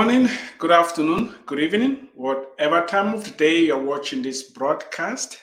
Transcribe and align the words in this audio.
morning, 0.00 0.30
good 0.56 0.70
afternoon, 0.70 1.34
good 1.44 1.60
evening, 1.60 2.08
whatever 2.14 2.86
time 2.86 3.12
of 3.12 3.22
the 3.22 3.30
day 3.32 3.64
you're 3.64 3.76
watching 3.76 4.22
this 4.22 4.44
broadcast. 4.44 5.36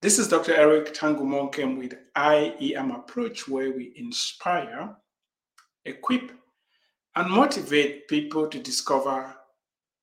This 0.00 0.20
is 0.20 0.28
Dr. 0.28 0.54
Eric 0.54 0.94
Tangumonkem 0.94 1.76
with 1.76 1.94
IEM 2.16 2.94
Approach, 2.94 3.48
where 3.48 3.72
we 3.72 3.92
inspire, 3.96 4.94
equip, 5.86 6.30
and 7.16 7.28
motivate 7.28 8.06
people 8.06 8.46
to 8.46 8.60
discover 8.60 9.34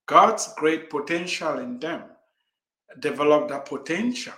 God's 0.05 0.53
great 0.57 0.89
potential 0.89 1.59
in 1.59 1.79
them, 1.79 2.03
develop 2.99 3.47
that 3.47 3.65
potential, 3.67 4.33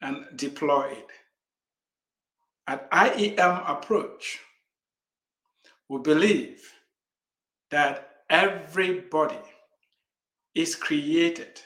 and 0.00 0.24
deploy 0.36 0.86
it. 0.92 1.06
At 2.66 2.90
IEM 2.90 3.70
Approach, 3.70 4.38
we 5.90 5.98
believe 5.98 6.62
that 7.70 8.10
everybody 8.30 9.38
is 10.54 10.74
created 10.74 11.60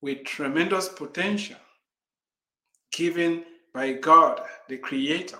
with 0.00 0.24
tremendous 0.24 0.88
potential 0.88 1.56
given 2.92 3.44
by 3.74 3.92
God, 3.92 4.40
the 4.68 4.78
Creator. 4.78 5.38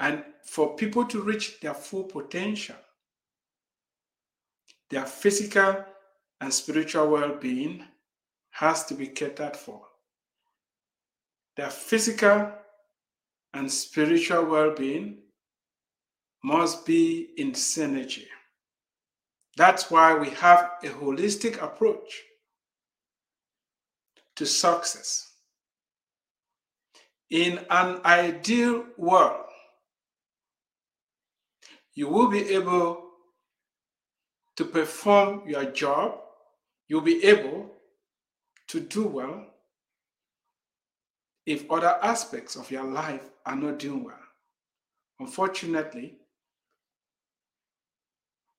And 0.00 0.24
for 0.44 0.76
people 0.76 1.04
to 1.06 1.20
reach 1.20 1.60
their 1.60 1.74
full 1.74 2.04
potential, 2.04 2.76
their 4.90 5.04
physical 5.04 5.84
and 6.40 6.52
spiritual 6.52 7.08
well 7.08 7.36
being 7.36 7.84
has 8.50 8.84
to 8.86 8.94
be 8.94 9.08
catered 9.08 9.56
for. 9.56 9.82
Their 11.56 11.70
physical 11.70 12.52
and 13.52 13.70
spiritual 13.70 14.44
well 14.44 14.74
being 14.74 15.23
must 16.44 16.84
be 16.84 17.30
in 17.38 17.52
synergy. 17.52 18.26
That's 19.56 19.90
why 19.90 20.14
we 20.14 20.28
have 20.30 20.72
a 20.82 20.88
holistic 20.88 21.60
approach 21.62 22.22
to 24.36 24.44
success. 24.44 25.32
In 27.30 27.60
an 27.70 28.00
ideal 28.04 28.84
world, 28.98 29.46
you 31.94 32.08
will 32.08 32.28
be 32.28 32.50
able 32.50 33.04
to 34.56 34.66
perform 34.66 35.48
your 35.48 35.64
job, 35.64 36.20
you'll 36.88 37.00
be 37.00 37.24
able 37.24 37.70
to 38.68 38.80
do 38.80 39.06
well 39.06 39.46
if 41.46 41.70
other 41.70 41.98
aspects 42.02 42.54
of 42.54 42.70
your 42.70 42.84
life 42.84 43.30
are 43.46 43.56
not 43.56 43.78
doing 43.78 44.04
well. 44.04 44.18
Unfortunately, 45.20 46.18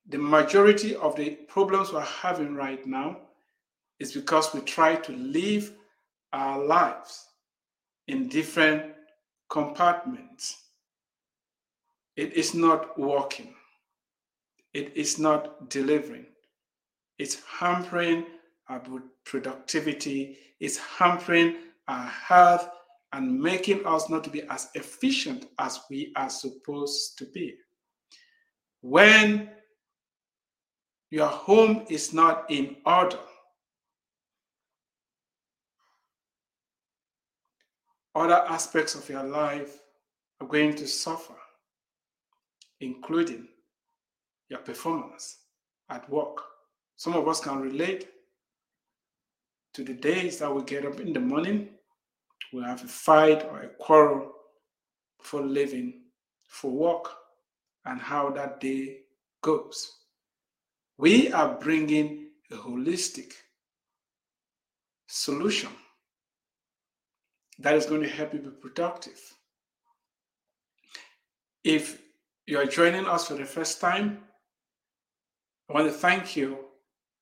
the 0.08 0.17
majority 0.17 0.95
of 0.95 1.16
the 1.16 1.31
problems 1.48 1.92
we're 1.92 2.02
having 2.02 2.56
right 2.56 2.86
now 2.86 3.17
is 4.00 4.14
because 4.14 4.53
we 4.53 4.62
try 4.62 4.95
to 4.95 5.12
live 5.14 5.73
our 6.34 6.64
lives 6.64 7.28
in 8.08 8.28
different 8.28 8.94
compartments. 9.50 10.58
It 12.16 12.34
is 12.34 12.53
not 12.53 12.97
working, 13.00 13.56
it 14.73 14.95
is 14.95 15.17
not 15.17 15.70
delivering, 15.70 16.28
it's 17.17 17.42
hampering 17.45 18.25
our 18.69 18.81
productivity, 19.25 20.38
it's 20.59 20.78
hampering 20.78 21.56
our 21.88 22.08
health, 22.08 22.69
and 23.14 23.40
making 23.40 23.85
us 23.85 24.09
not 24.09 24.24
to 24.25 24.30
be 24.30 24.44
as 24.50 24.69
efficient 24.75 25.47
as 25.59 25.80
we 25.90 26.12
are 26.16 26.30
supposed 26.30 27.18
to 27.18 27.25
be. 27.25 27.56
When 28.81 29.50
your 31.10 31.28
home 31.28 31.86
is 31.90 32.14
not 32.14 32.50
in 32.50 32.76
order. 32.86 33.20
Other 38.14 38.44
aspects 38.48 38.96
of 38.96 39.08
your 39.10 39.24
life 39.24 39.80
are 40.40 40.48
going 40.48 40.76
to 40.76 40.88
suffer, 40.88 41.36
including 42.80 43.48
your 44.50 44.60
performance 44.60 45.38
at 45.90 46.10
work. 46.10 46.38
Some 46.96 47.14
of 47.14 47.28
us 47.28 47.42
can 47.42 47.60
relate 47.60 48.08
to 49.74 49.84
the 49.84 49.94
days 49.94 50.40
that 50.40 50.54
we 50.54 50.64
get 50.64 50.86
up 50.86 51.02
in 51.02 51.12
the 51.12 51.20
morning, 51.20 51.68
we 52.54 52.64
have 52.64 52.82
a 52.84 52.88
fight 52.88 53.44
or 53.44 53.62
a 53.64 53.68
quarrel 53.68 54.32
for 55.22 55.42
living, 55.42 56.04
for 56.48 56.72
work, 56.72 57.12
and 57.84 58.00
how 58.00 58.30
that 58.30 58.62
day 58.62 59.00
goes. 59.42 59.92
We 60.97 61.31
are 61.31 61.57
bringing 61.59 62.29
a 62.51 62.56
holistic 62.56 63.33
solution 65.07 65.69
that 67.59 67.75
is 67.75 67.85
going 67.85 68.01
to 68.01 68.09
help 68.09 68.33
you 68.33 68.39
be 68.39 68.50
productive. 68.50 69.19
If 71.63 72.01
you 72.45 72.59
are 72.59 72.66
joining 72.66 73.06
us 73.06 73.28
for 73.28 73.33
the 73.33 73.45
first 73.45 73.81
time, 73.81 74.19
I 75.69 75.73
want 75.73 75.88
to 75.88 75.94
thank 75.94 76.35
you 76.35 76.59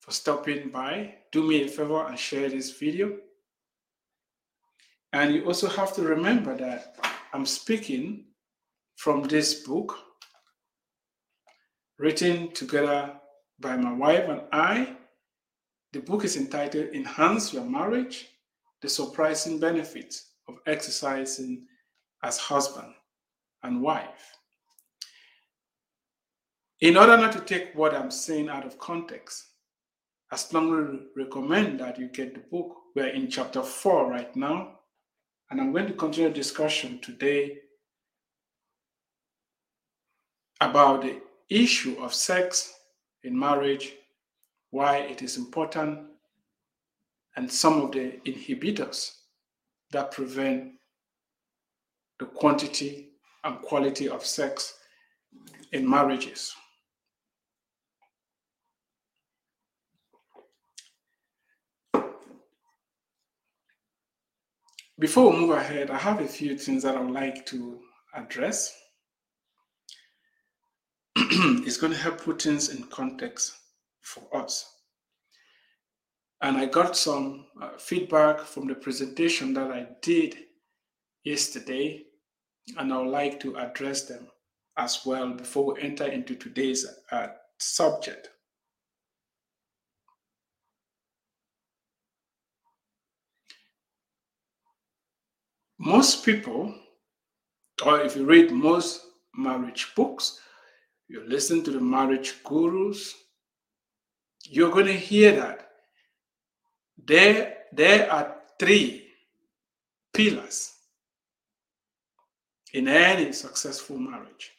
for 0.01 0.11
stopping 0.11 0.69
by. 0.69 1.15
Do 1.31 1.47
me 1.47 1.63
a 1.63 1.67
favor 1.67 2.05
and 2.05 2.19
share 2.19 2.49
this 2.49 2.77
video. 2.77 3.17
And 5.13 5.33
you 5.33 5.45
also 5.45 5.67
have 5.69 5.93
to 5.95 6.01
remember 6.01 6.57
that 6.57 6.97
I'm 7.33 7.45
speaking 7.45 8.25
from 8.97 9.23
this 9.23 9.65
book 9.65 9.95
written 11.97 12.51
together 12.51 13.13
by 13.63 13.77
my 13.77 13.93
wife 13.93 14.27
and 14.27 14.41
I. 14.51 14.95
The 15.93 16.01
book 16.01 16.25
is 16.25 16.35
entitled 16.35 16.89
Enhance 16.93 17.53
Your 17.53 17.63
Marriage 17.63 18.27
The 18.81 18.89
Surprising 18.89 19.59
Benefits 19.59 20.31
of 20.49 20.57
Exercising 20.67 21.65
as 22.23 22.37
Husband 22.37 22.93
and 23.63 23.81
Wife. 23.81 24.37
In 26.81 26.97
order 26.97 27.15
not 27.15 27.31
to 27.31 27.39
take 27.39 27.73
what 27.73 27.95
I'm 27.95 28.11
saying 28.11 28.49
out 28.49 28.65
of 28.65 28.77
context, 28.77 29.45
I 30.29 30.35
strongly 30.35 30.99
recommend 31.15 31.79
that 31.79 31.97
you 31.97 32.09
get 32.09 32.33
the 32.33 32.41
book. 32.41 32.75
We're 32.95 33.07
in 33.07 33.29
chapter 33.29 33.63
4 33.63 34.09
right 34.09 34.35
now, 34.35 34.79
and 35.49 35.61
I'm 35.61 35.71
going 35.71 35.87
to 35.87 35.93
continue 35.93 36.31
discussion 36.31 36.99
today 37.01 37.59
about 40.59 41.03
the 41.03 41.21
issue 41.49 41.95
of 42.01 42.13
sex 42.13 42.73
in 43.23 43.37
marriage, 43.37 43.93
why 44.71 44.97
it 44.97 45.21
is 45.21 45.37
important, 45.37 46.07
and 47.35 47.51
some 47.51 47.81
of 47.81 47.91
the 47.91 48.19
inhibitors 48.25 49.11
that 49.91 50.11
prevent 50.11 50.73
the 52.19 52.25
quantity 52.25 53.09
and 53.43 53.61
quality 53.61 54.07
of 54.09 54.25
sex 54.25 54.75
in 55.71 55.89
marriages. 55.89 56.53
Before 64.99 65.31
we 65.31 65.39
move 65.39 65.49
ahead, 65.49 65.89
I 65.89 65.97
have 65.97 66.21
a 66.21 66.27
few 66.27 66.57
things 66.57 66.83
that 66.83 66.95
I 66.95 67.01
would 67.01 67.13
like 67.13 67.45
to 67.47 67.79
address. 68.13 68.82
Is 71.65 71.77
going 71.77 71.93
to 71.93 71.99
help 71.99 72.21
put 72.21 72.41
things 72.41 72.69
in 72.69 72.83
context 72.83 73.53
for 74.01 74.23
us. 74.35 74.69
And 76.41 76.57
I 76.57 76.65
got 76.65 76.97
some 76.97 77.45
uh, 77.61 77.77
feedback 77.77 78.41
from 78.41 78.67
the 78.67 78.75
presentation 78.75 79.53
that 79.53 79.71
I 79.71 79.87
did 80.01 80.37
yesterday, 81.23 82.03
and 82.77 82.91
I 82.91 82.97
would 82.97 83.11
like 83.11 83.39
to 83.41 83.55
address 83.55 84.03
them 84.03 84.27
as 84.77 85.05
well 85.05 85.33
before 85.33 85.73
we 85.73 85.81
enter 85.81 86.05
into 86.05 86.35
today's 86.35 86.85
uh, 87.11 87.27
subject. 87.59 88.29
Most 95.79 96.25
people, 96.25 96.73
or 97.85 98.01
if 98.01 98.15
you 98.15 98.25
read 98.25 98.51
most 98.51 99.01
marriage 99.35 99.93
books, 99.95 100.39
you 101.07 101.23
listen 101.27 101.63
to 101.63 101.71
the 101.71 101.79
marriage 101.79 102.35
gurus, 102.43 103.13
you're 104.45 104.71
going 104.71 104.87
to 104.87 104.93
hear 104.93 105.35
that 105.35 105.69
there, 107.05 107.57
there 107.71 108.11
are 108.11 108.35
three 108.59 109.07
pillars 110.13 110.73
in 112.73 112.87
any 112.87 113.31
successful 113.31 113.97
marriage. 113.97 114.51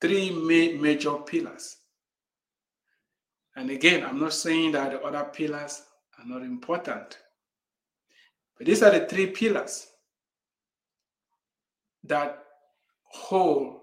Three 0.00 0.30
ma- 0.30 0.80
major 0.80 1.14
pillars. 1.18 1.76
And 3.56 3.70
again, 3.70 4.04
I'm 4.04 4.20
not 4.20 4.34
saying 4.34 4.72
that 4.72 4.92
the 4.92 5.00
other 5.00 5.24
pillars 5.24 5.82
are 6.18 6.26
not 6.26 6.42
important, 6.42 7.18
but 8.56 8.66
these 8.66 8.82
are 8.82 8.90
the 8.90 9.06
three 9.06 9.28
pillars 9.28 9.88
that 12.04 12.44
hold 13.04 13.80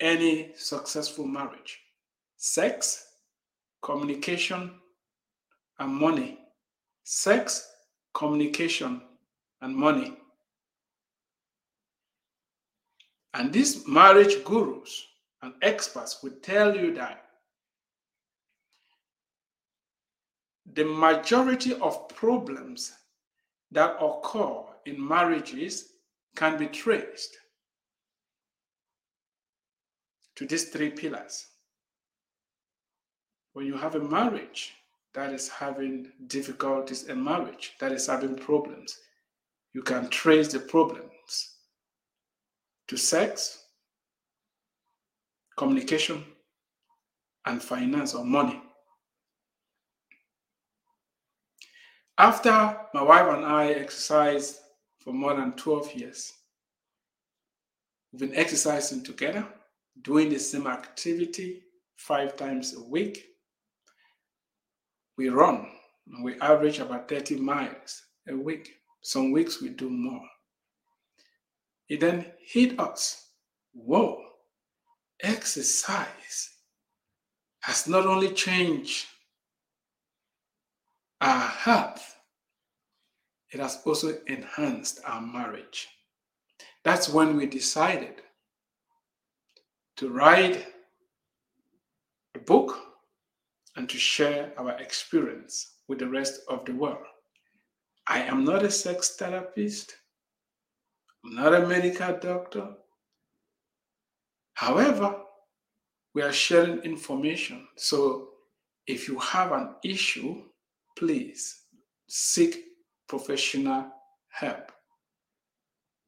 any 0.00 0.52
successful 0.56 1.26
marriage 1.26 1.80
sex, 2.36 3.06
communication, 3.82 4.72
and 5.78 5.92
money. 5.92 6.38
Sex, 7.04 7.70
communication, 8.12 9.00
and 9.60 9.74
money. 9.74 10.16
And 13.34 13.52
these 13.52 13.86
marriage 13.88 14.44
gurus 14.44 15.06
and 15.42 15.54
experts 15.62 16.22
will 16.22 16.36
tell 16.42 16.76
you 16.76 16.94
that 16.94 17.24
the 20.74 20.84
majority 20.84 21.74
of 21.74 22.08
problems 22.08 22.92
that 23.70 23.96
occur 24.00 24.62
in 24.86 25.06
marriages 25.06 25.90
can 26.36 26.58
be 26.58 26.66
traced 26.66 27.36
to 30.36 30.46
these 30.46 30.70
three 30.70 30.90
pillars. 30.90 31.46
When 33.52 33.66
you 33.66 33.76
have 33.76 33.94
a 33.94 34.00
marriage 34.00 34.74
that 35.14 35.32
is 35.32 35.48
having 35.48 36.10
difficulties, 36.26 37.08
a 37.08 37.14
marriage 37.14 37.74
that 37.78 37.92
is 37.92 38.06
having 38.06 38.34
problems, 38.34 38.98
you 39.72 39.82
can 39.82 40.08
trace 40.08 40.52
the 40.52 40.58
problems 40.58 41.56
to 42.88 42.96
sex, 42.96 43.64
communication, 45.56 46.24
and 47.46 47.62
finance 47.62 48.14
or 48.14 48.24
money. 48.24 48.60
After 52.16 52.78
my 52.94 53.02
wife 53.02 53.34
and 53.34 53.44
I 53.44 53.72
exercised 53.72 54.58
for 54.98 55.12
more 55.12 55.34
than 55.34 55.52
12 55.52 55.94
years, 55.94 56.32
we've 58.12 58.20
been 58.20 58.38
exercising 58.38 59.02
together, 59.02 59.46
doing 60.02 60.28
the 60.28 60.38
same 60.38 60.66
activity 60.66 61.62
five 61.96 62.36
times 62.36 62.74
a 62.74 62.82
week. 62.82 63.24
We 65.16 65.28
run, 65.28 65.68
we 66.22 66.38
average 66.40 66.80
about 66.80 67.08
30 67.08 67.36
miles 67.36 68.02
a 68.28 68.36
week. 68.36 68.74
Some 69.02 69.32
weeks 69.32 69.62
we 69.62 69.68
do 69.70 69.88
more. 69.88 70.26
It 71.88 72.00
then 72.00 72.26
hit 72.44 72.78
us. 72.80 73.28
Whoa, 73.72 74.22
exercise 75.22 76.50
has 77.60 77.86
not 77.86 78.06
only 78.06 78.32
changed 78.32 79.06
our 81.20 81.48
health, 81.48 82.16
it 83.50 83.60
has 83.60 83.80
also 83.84 84.18
enhanced 84.26 85.00
our 85.04 85.20
marriage. 85.20 85.88
That's 86.82 87.08
when 87.08 87.36
we 87.36 87.46
decided 87.46 88.20
to 89.96 90.10
write 90.10 90.66
a 92.34 92.38
book 92.40 92.78
and 93.76 93.88
to 93.88 93.98
share 93.98 94.52
our 94.58 94.72
experience 94.80 95.74
with 95.88 95.98
the 95.98 96.08
rest 96.08 96.40
of 96.48 96.64
the 96.64 96.72
world. 96.72 97.04
I 98.06 98.20
am 98.20 98.44
not 98.44 98.64
a 98.64 98.70
sex 98.70 99.16
therapist. 99.16 99.96
I'm 101.24 101.34
not 101.34 101.54
a 101.54 101.66
medical 101.66 102.16
doctor. 102.18 102.68
However, 104.54 105.16
we 106.14 106.22
are 106.22 106.32
sharing 106.32 106.78
information. 106.80 107.66
So 107.76 108.28
if 108.86 109.08
you 109.08 109.18
have 109.18 109.52
an 109.52 109.74
issue, 109.82 110.42
please 110.96 111.62
seek 112.06 112.64
professional 113.08 113.90
help. 114.28 114.70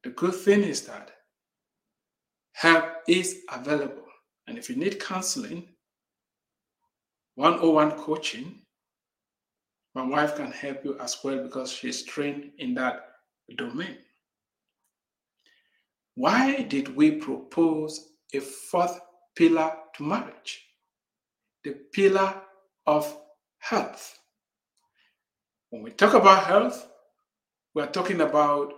The 0.04 0.10
good 0.10 0.34
thing 0.34 0.62
is 0.62 0.82
that 0.82 1.10
help 2.52 2.95
is 3.08 3.42
available. 3.52 4.04
And 4.46 4.58
if 4.58 4.68
you 4.68 4.76
need 4.76 5.00
counseling, 5.00 5.68
101 7.34 7.92
coaching, 7.92 8.60
my 9.94 10.02
wife 10.02 10.36
can 10.36 10.52
help 10.52 10.84
you 10.84 10.98
as 11.00 11.18
well 11.24 11.42
because 11.42 11.72
she's 11.72 12.02
trained 12.02 12.50
in 12.58 12.74
that 12.74 13.08
domain. 13.56 13.96
Why 16.14 16.62
did 16.62 16.94
we 16.96 17.12
propose 17.12 18.12
a 18.32 18.40
fourth 18.40 18.98
pillar 19.34 19.72
to 19.96 20.02
marriage? 20.02 20.66
The 21.64 21.72
pillar 21.92 22.34
of 22.86 23.16
health. 23.58 24.18
When 25.70 25.82
we 25.82 25.90
talk 25.90 26.14
about 26.14 26.44
health, 26.44 26.88
we're 27.74 27.86
talking 27.86 28.22
about 28.22 28.72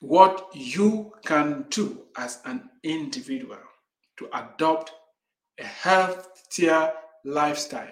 what 0.00 0.48
you 0.54 1.12
can 1.24 1.66
do 1.70 2.02
as 2.16 2.40
an 2.46 2.68
individual 2.82 3.58
to 4.18 4.28
adopt 4.32 4.92
a 5.58 5.64
healthier 5.64 6.92
lifestyle 7.24 7.88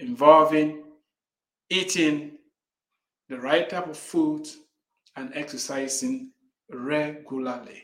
involving 0.00 0.82
eating 1.70 2.32
the 3.28 3.38
right 3.38 3.68
type 3.68 3.88
of 3.88 3.96
foods 3.96 4.58
and 5.16 5.32
exercising 5.34 6.30
regularly. 6.70 7.82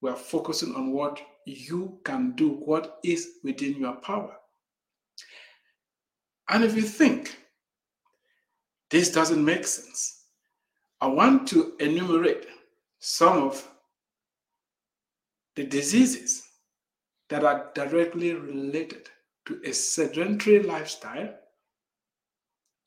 We 0.00 0.10
are 0.10 0.16
focusing 0.16 0.74
on 0.74 0.92
what 0.92 1.20
you 1.44 1.98
can 2.04 2.32
do, 2.32 2.50
what 2.50 2.98
is 3.02 3.38
within 3.42 3.76
your 3.76 3.94
power. 3.96 4.36
And 6.48 6.62
if 6.62 6.76
you 6.76 6.82
think 6.82 7.36
this 8.90 9.10
doesn't 9.10 9.44
make 9.44 9.66
sense, 9.66 10.24
I 11.00 11.08
want 11.08 11.48
to 11.48 11.74
enumerate 11.80 12.46
some 13.08 13.38
of 13.44 13.64
the 15.54 15.62
diseases 15.64 16.42
that 17.28 17.44
are 17.44 17.70
directly 17.72 18.34
related 18.34 19.08
to 19.46 19.60
a 19.64 19.72
sedentary 19.72 20.60
lifestyle 20.60 21.32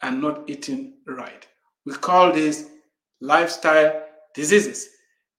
and 0.01 0.21
not 0.21 0.49
eating 0.49 0.95
right. 1.07 1.47
We 1.85 1.93
call 1.93 2.33
these 2.33 2.69
lifestyle 3.21 4.03
diseases. 4.35 4.89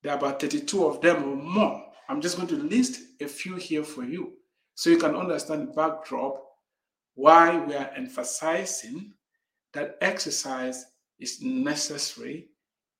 There 0.02 0.14
are 0.14 0.18
about 0.18 0.40
32 0.40 0.86
of 0.86 1.02
them 1.02 1.24
or 1.24 1.36
more. 1.36 1.92
I'm 2.08 2.22
just 2.22 2.36
going 2.36 2.48
to 2.48 2.56
list 2.56 3.02
a 3.20 3.28
few 3.28 3.56
here 3.56 3.84
for 3.84 4.04
you 4.04 4.32
so 4.76 4.88
you 4.88 4.96
can 4.96 5.14
understand 5.14 5.68
the 5.68 5.72
backdrop 5.72 6.42
why 7.16 7.54
we 7.58 7.74
are 7.74 7.90
emphasizing 7.94 9.12
that 9.74 9.98
exercise 10.00 10.86
is 11.18 11.42
necessary 11.42 12.48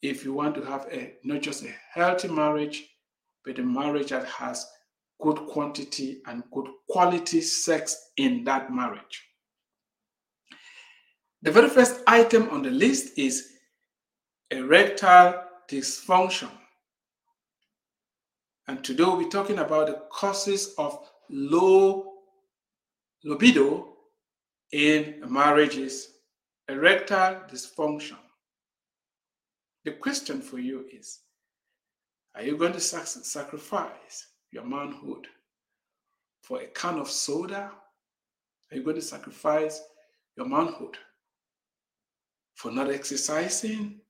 if 0.03 0.25
you 0.25 0.33
want 0.33 0.55
to 0.55 0.63
have 0.63 0.87
a 0.91 1.15
not 1.25 1.43
just 1.43 1.65
a 1.65 1.75
healthy 1.93 2.29
marriage, 2.29 2.89
but 3.45 3.59
a 3.59 3.63
marriage 3.63 4.11
that 4.11 4.27
has 4.27 4.67
good 5.21 5.37
quantity 5.49 6.23
and 6.27 6.43
good 6.53 6.67
quality 6.89 7.41
sex 7.41 8.11
in 8.17 8.45
that 8.45 8.73
marriage. 8.73 9.23
The 11.43 11.51
very 11.51 11.69
first 11.69 12.03
item 12.07 12.49
on 12.51 12.63
the 12.63 12.71
list 12.71 13.19
is 13.19 13.49
erectile 14.51 15.45
dysfunction. 15.71 16.51
And 18.69 18.85
today 18.85 19.05
we'll 19.05 19.19
be 19.19 19.29
talking 19.29 19.59
about 19.59 19.87
the 19.87 20.03
causes 20.11 20.75
of 20.79 20.99
low 21.29 22.13
libido 23.25 23.89
in 24.73 25.23
marriages, 25.29 26.09
erectile 26.69 27.43
dysfunction. 27.51 28.17
The 29.85 29.93
question 29.93 30.41
for 30.41 30.59
you 30.59 30.87
is 30.93 31.21
Are 32.35 32.43
you 32.43 32.57
going 32.57 32.73
to 32.73 32.81
sac- 32.81 33.07
sacrifice 33.07 34.27
your 34.53 34.65
manhood 34.65 35.27
for 36.43 36.61
a 36.61 36.67
can 36.67 36.99
of 36.99 37.11
soda? 37.11 37.73
Are 38.71 38.77
you 38.77 38.83
going 38.83 38.97
to 38.97 39.03
sacrifice 39.03 39.81
your 40.37 40.47
manhood 40.47 40.97
for 42.55 42.71
not 42.71 42.91
exercising? 42.91 44.01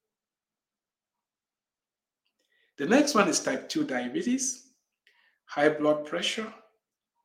The 2.76 2.86
next 2.86 3.14
one 3.14 3.28
is 3.28 3.40
type 3.40 3.68
2 3.68 3.84
diabetes, 3.84 4.70
high 5.44 5.68
blood 5.68 6.06
pressure, 6.06 6.52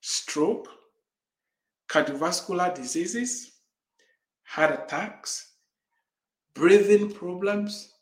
stroke, 0.01 0.67
cardiovascular 1.89 2.75
diseases, 2.75 3.53
heart 4.43 4.71
attacks, 4.71 5.53
breathing 6.53 7.11
problems. 7.11 7.94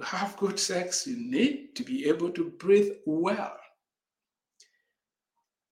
To 0.00 0.06
have 0.06 0.38
good 0.38 0.58
sex, 0.58 1.06
you 1.06 1.18
need 1.18 1.76
to 1.76 1.84
be 1.84 2.08
able 2.08 2.30
to 2.30 2.52
breathe 2.58 2.92
well. 3.04 3.54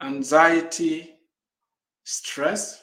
Anxiety, 0.02 1.14
stress, 2.04 2.82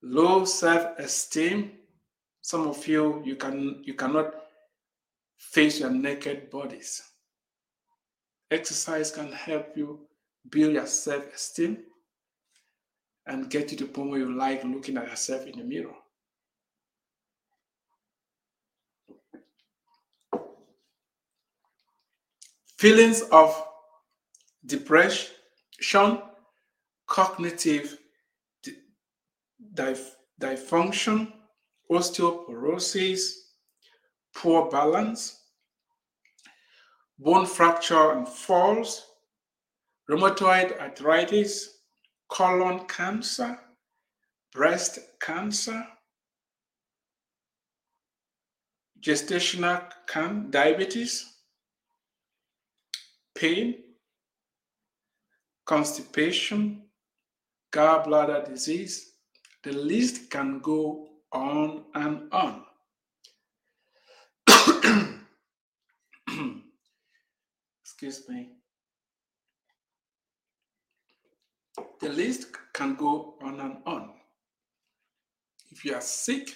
low 0.00 0.44
self-esteem. 0.44 1.72
Some 2.40 2.68
of 2.68 2.86
you, 2.86 3.20
you 3.24 3.34
can 3.34 3.82
you 3.82 3.94
cannot 3.94 4.32
face 5.38 5.80
your 5.80 5.90
naked 5.90 6.50
bodies. 6.50 7.02
Exercise 8.48 9.10
can 9.10 9.32
help 9.32 9.76
you 9.76 10.06
build 10.50 10.74
your 10.74 10.86
self 10.86 11.34
esteem 11.34 11.78
and 13.26 13.50
get 13.50 13.72
you 13.72 13.78
to 13.78 13.86
the 13.86 13.90
point 13.90 14.10
where 14.10 14.20
you 14.20 14.32
like 14.32 14.62
looking 14.62 14.98
at 14.98 15.08
yourself 15.08 15.48
in 15.48 15.58
the 15.58 15.64
mirror. 15.64 15.96
Feelings 22.78 23.22
of 23.30 23.66
depression, 24.66 26.18
cognitive 27.06 27.98
dysfunction, 29.74 31.32
osteoporosis, 31.90 33.32
poor 34.34 34.70
balance, 34.70 35.40
bone 37.18 37.46
fracture 37.46 38.12
and 38.12 38.28
falls, 38.28 39.06
rheumatoid 40.10 40.78
arthritis, 40.80 41.78
colon 42.28 42.80
cancer, 42.86 43.58
breast 44.52 44.98
cancer, 45.20 45.86
gestational 49.00 49.88
can 50.08 50.50
diabetes, 50.50 51.33
pain, 53.34 53.76
constipation, 55.64 56.82
gallbladder 57.72 58.46
disease. 58.48 59.12
The 59.62 59.72
list 59.72 60.30
can 60.30 60.60
go 60.60 61.08
on 61.32 61.84
and 61.94 62.32
on. 62.32 62.64
Excuse 67.82 68.28
me. 68.28 68.50
The 72.00 72.08
list 72.10 72.48
can 72.72 72.94
go 72.94 73.34
on 73.42 73.60
and 73.60 73.78
on. 73.86 74.10
If 75.70 75.84
you 75.84 75.94
are 75.94 76.00
sick, 76.00 76.54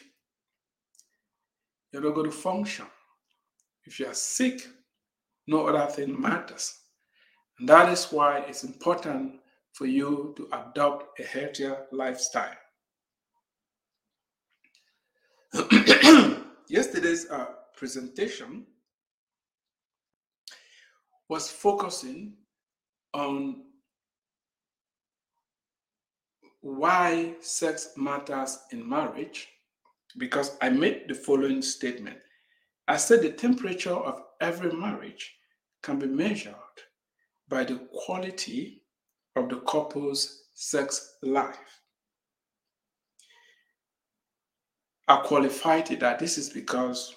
you're 1.90 2.02
not 2.02 2.14
going 2.14 2.30
to 2.30 2.36
function. 2.36 2.86
If 3.84 3.98
you 3.98 4.06
are 4.06 4.14
sick, 4.14 4.68
no 5.48 5.66
other 5.66 5.90
thing 5.90 6.20
matters. 6.20 6.78
And 7.58 7.68
that 7.68 7.88
is 7.88 8.04
why 8.12 8.40
it's 8.46 8.62
important 8.64 9.40
for 9.72 9.86
you 9.86 10.34
to 10.36 10.46
adopt 10.52 11.18
a 11.18 11.24
healthier 11.24 11.86
lifestyle. 11.90 12.54
Yesterday's 16.68 17.28
uh, 17.30 17.46
presentation 17.76 18.66
was 21.30 21.50
focusing 21.50 22.34
on 23.14 23.62
why 26.60 27.34
sex 27.40 27.92
matters 27.96 28.58
in 28.72 28.86
marriage 28.86 29.48
because 30.18 30.56
I 30.60 30.68
made 30.68 31.04
the 31.08 31.14
following 31.14 31.62
statement. 31.62 32.18
I 32.86 32.98
said 32.98 33.22
the 33.22 33.30
temperature 33.30 33.94
of 33.94 34.22
every 34.40 34.72
marriage 34.72 35.34
can 35.82 35.98
be 35.98 36.06
measured 36.06 36.54
by 37.48 37.64
the 37.64 37.80
quality 37.92 38.82
of 39.36 39.48
the 39.48 39.60
couple's 39.60 40.44
sex 40.54 41.16
life. 41.22 41.82
I 45.06 45.16
qualified 45.24 45.90
it 45.90 46.00
that 46.00 46.18
this 46.18 46.36
is 46.36 46.50
because 46.50 47.14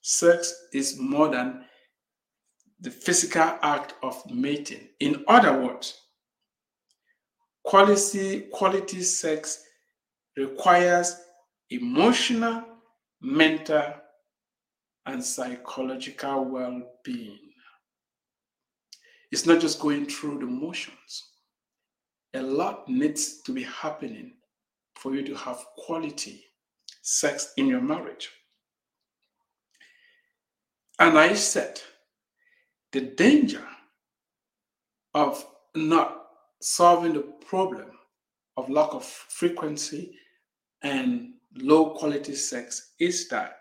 sex 0.00 0.54
is 0.72 0.98
more 0.98 1.28
than 1.28 1.64
the 2.80 2.90
physical 2.90 3.58
act 3.62 3.94
of 4.02 4.22
mating. 4.30 4.88
In 5.00 5.24
other 5.26 5.60
words, 5.60 5.98
quality, 7.64 8.48
quality 8.52 9.02
sex 9.02 9.64
requires 10.36 11.16
emotional, 11.70 12.64
mental, 13.20 13.92
and 15.06 15.24
psychological 15.24 16.44
well 16.44 16.82
being. 17.04 17.38
It's 19.32 19.46
not 19.46 19.60
just 19.60 19.80
going 19.80 20.06
through 20.06 20.40
the 20.40 20.46
motions. 20.46 21.30
A 22.34 22.42
lot 22.42 22.88
needs 22.88 23.42
to 23.42 23.52
be 23.52 23.62
happening 23.62 24.34
for 24.96 25.14
you 25.14 25.24
to 25.24 25.34
have 25.34 25.64
quality 25.76 26.44
sex 27.02 27.52
in 27.56 27.66
your 27.66 27.80
marriage. 27.80 28.30
And 30.98 31.18
I 31.18 31.34
said, 31.34 31.80
the 32.92 33.00
danger 33.00 33.66
of 35.14 35.44
not 35.74 36.26
solving 36.60 37.14
the 37.14 37.32
problem 37.46 37.90
of 38.56 38.68
lack 38.68 38.92
of 38.92 39.04
frequency 39.04 40.14
and 40.82 41.34
low 41.56 41.94
quality 41.94 42.34
sex 42.34 42.92
is 43.00 43.28
that 43.28 43.59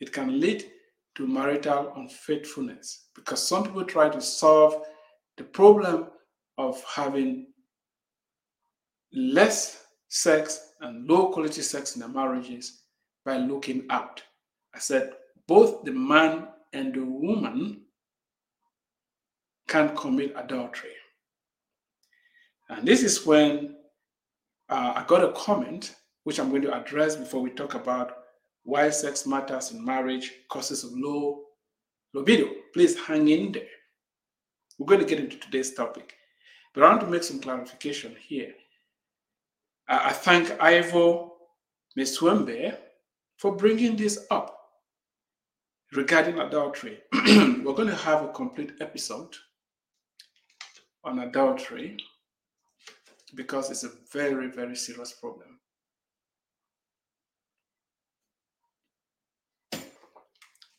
it 0.00 0.12
can 0.12 0.40
lead 0.40 0.64
to 1.14 1.26
marital 1.26 1.92
unfaithfulness 1.96 3.06
because 3.14 3.46
some 3.46 3.64
people 3.64 3.84
try 3.84 4.08
to 4.08 4.20
solve 4.20 4.82
the 5.36 5.44
problem 5.44 6.06
of 6.58 6.82
having 6.84 7.46
less 9.12 9.84
sex 10.08 10.72
and 10.80 11.06
low 11.08 11.30
quality 11.30 11.62
sex 11.62 11.94
in 11.94 12.00
their 12.00 12.08
marriages 12.08 12.82
by 13.24 13.36
looking 13.38 13.86
out. 13.90 14.22
I 14.74 14.78
said 14.78 15.12
both 15.46 15.84
the 15.84 15.92
man 15.92 16.48
and 16.72 16.92
the 16.94 17.04
woman 17.04 17.82
can 19.68 19.94
commit 19.96 20.34
adultery. 20.36 20.90
And 22.68 22.86
this 22.86 23.02
is 23.02 23.24
when 23.24 23.76
uh, 24.68 24.92
I 24.96 25.04
got 25.06 25.24
a 25.24 25.32
comment 25.32 25.94
which 26.24 26.40
I'm 26.40 26.50
going 26.50 26.62
to 26.62 26.74
address 26.74 27.16
before 27.16 27.40
we 27.40 27.50
talk 27.50 27.74
about 27.74 28.23
why 28.64 28.90
sex 28.90 29.26
matters 29.26 29.70
in 29.70 29.84
marriage, 29.84 30.32
causes 30.48 30.84
of 30.84 30.92
low 30.94 31.42
libido. 32.12 32.48
Please 32.72 32.98
hang 32.98 33.28
in 33.28 33.52
there. 33.52 33.62
We're 34.78 34.86
going 34.86 35.00
to 35.00 35.06
get 35.06 35.20
into 35.20 35.36
today's 35.38 35.74
topic. 35.74 36.14
But 36.74 36.82
I 36.82 36.88
want 36.88 37.02
to 37.02 37.06
make 37.06 37.22
some 37.22 37.40
clarification 37.40 38.16
here. 38.26 38.52
I 39.86 40.12
thank 40.12 40.50
Ivo 40.60 41.32
Meswembe 41.96 42.76
for 43.36 43.54
bringing 43.54 43.96
this 43.96 44.26
up 44.30 44.58
regarding 45.92 46.40
adultery. 46.40 46.98
We're 47.12 47.74
going 47.74 47.88
to 47.88 47.94
have 47.94 48.24
a 48.24 48.32
complete 48.32 48.72
episode 48.80 49.36
on 51.04 51.20
adultery 51.20 51.98
because 53.34 53.70
it's 53.70 53.84
a 53.84 53.90
very, 54.10 54.48
very 54.48 54.74
serious 54.74 55.12
problem. 55.12 55.43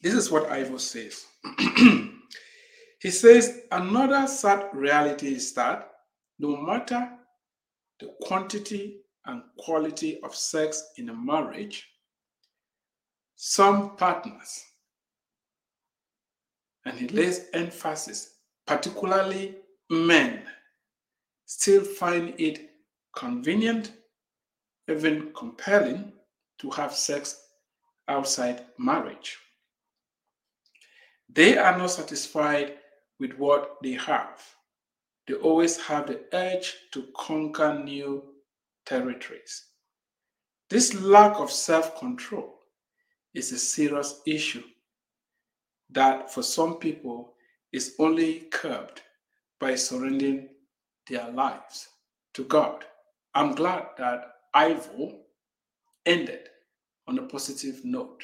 This 0.06 0.14
is 0.14 0.30
what 0.30 0.52
Ivo 0.52 0.78
says. 0.78 1.26
he 3.02 3.10
says, 3.10 3.62
another 3.72 4.28
sad 4.28 4.70
reality 4.72 5.34
is 5.34 5.52
that 5.54 5.90
no 6.38 6.58
matter 6.58 7.10
the 8.00 8.14
quantity 8.22 8.98
and 9.26 9.42
quality 9.58 10.20
of 10.22 10.36
sex 10.36 10.92
in 10.98 11.10
a 11.10 11.14
marriage, 11.16 11.88
some 13.36 13.96
partners, 13.98 14.64
and 16.86 17.00
he 17.00 17.08
lays 17.08 17.48
emphasis, 17.54 18.36
particularly 18.68 19.56
men, 19.90 20.44
still 21.48 21.84
find 21.84 22.36
it 22.40 22.70
convenient, 23.18 23.92
even 24.88 25.32
compelling, 25.36 26.14
to 26.60 26.70
have 26.70 26.94
sex 26.94 27.42
outside 28.08 28.66
marriage. 28.78 29.40
They 31.36 31.58
are 31.58 31.78
not 31.78 31.92
satisfied 31.92 32.78
with 33.20 33.34
what 33.34 33.76
they 33.84 33.92
have. 33.92 34.42
They 35.28 35.34
always 35.34 35.78
have 35.82 36.08
the 36.08 36.22
urge 36.32 36.74
to 36.94 37.08
conquer 37.18 37.78
new 37.84 38.24
territories. 38.86 39.66
This 40.70 40.94
lack 40.94 41.36
of 41.38 41.52
self 41.52 42.00
control 42.00 42.60
is 43.34 43.52
a 43.52 43.60
serious 43.60 44.22
issue 44.26 44.64
that 45.90 46.34
for 46.34 46.42
some 46.42 46.78
people 46.78 47.34
is 47.74 47.96
only 48.00 48.48
curbed 48.52 49.02
by 49.60 49.76
surrendering 49.76 50.48
their 51.10 51.30
lives 51.32 51.90
to 52.34 52.46
God. 52.46 52.86
I'm 53.34 53.56
glad 53.56 53.88
that 53.98 54.36
Ivo 54.54 55.20
ended 56.06 56.48
on 57.08 57.20
a 57.20 57.24
positive 57.24 57.84
note. 57.84 58.24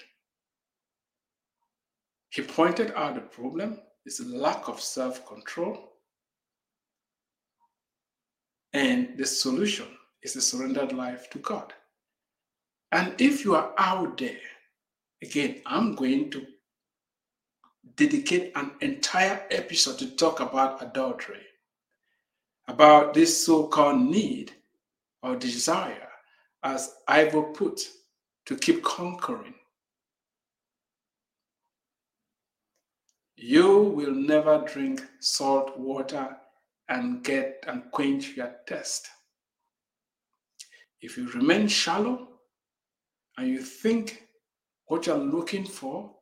He 2.32 2.42
pointed 2.42 2.94
out 2.96 3.16
the 3.16 3.22
problem 3.22 3.78
is 4.06 4.22
a 4.22 4.26
lack 4.26 4.70
of 4.70 4.80
self 4.80 5.28
control, 5.28 5.92
and 8.72 9.18
the 9.18 9.26
solution 9.26 9.88
is 10.24 10.38
a 10.38 10.42
surrendered 10.42 10.94
life 10.94 11.30
to 11.32 11.40
God. 11.40 11.74
And 12.94 13.20
if 13.20 13.44
you 13.44 13.56
are 13.56 13.74
out 13.78 14.18
there, 14.18 14.40
again, 15.22 15.62
I'm 15.66 15.94
going 15.94 16.32
to 16.32 16.46
dedicate 17.98 18.54
an 18.56 18.72
entire 18.80 19.46
episode 19.52 20.00
to 20.00 20.16
talk 20.16 20.40
about 20.40 20.82
adultery, 20.82 21.46
about 22.70 23.14
this 23.14 23.46
so 23.46 23.68
called 23.68 24.00
need 24.00 24.54
or 25.22 25.36
desire, 25.36 26.08
as 26.64 26.96
Ivo 27.10 27.52
put, 27.52 27.82
to 28.46 28.56
keep 28.56 28.84
conquering 28.84 29.56
You 33.44 33.82
will 33.96 34.14
never 34.14 34.64
drink 34.72 35.02
salt 35.20 35.76
water 35.76 36.38
and 36.90 37.24
get 37.24 37.64
and 37.68 37.90
quench 37.92 38.38
your 38.38 38.54
thirst. 38.68 39.08
If 41.02 41.18
you 41.18 41.28
remain 41.32 41.68
shallow 41.68 42.28
and 43.40 43.48
you 43.48 43.64
think 43.64 44.28
what 44.86 45.08
you're 45.08 45.18
looking 45.18 45.66
for 45.66 46.14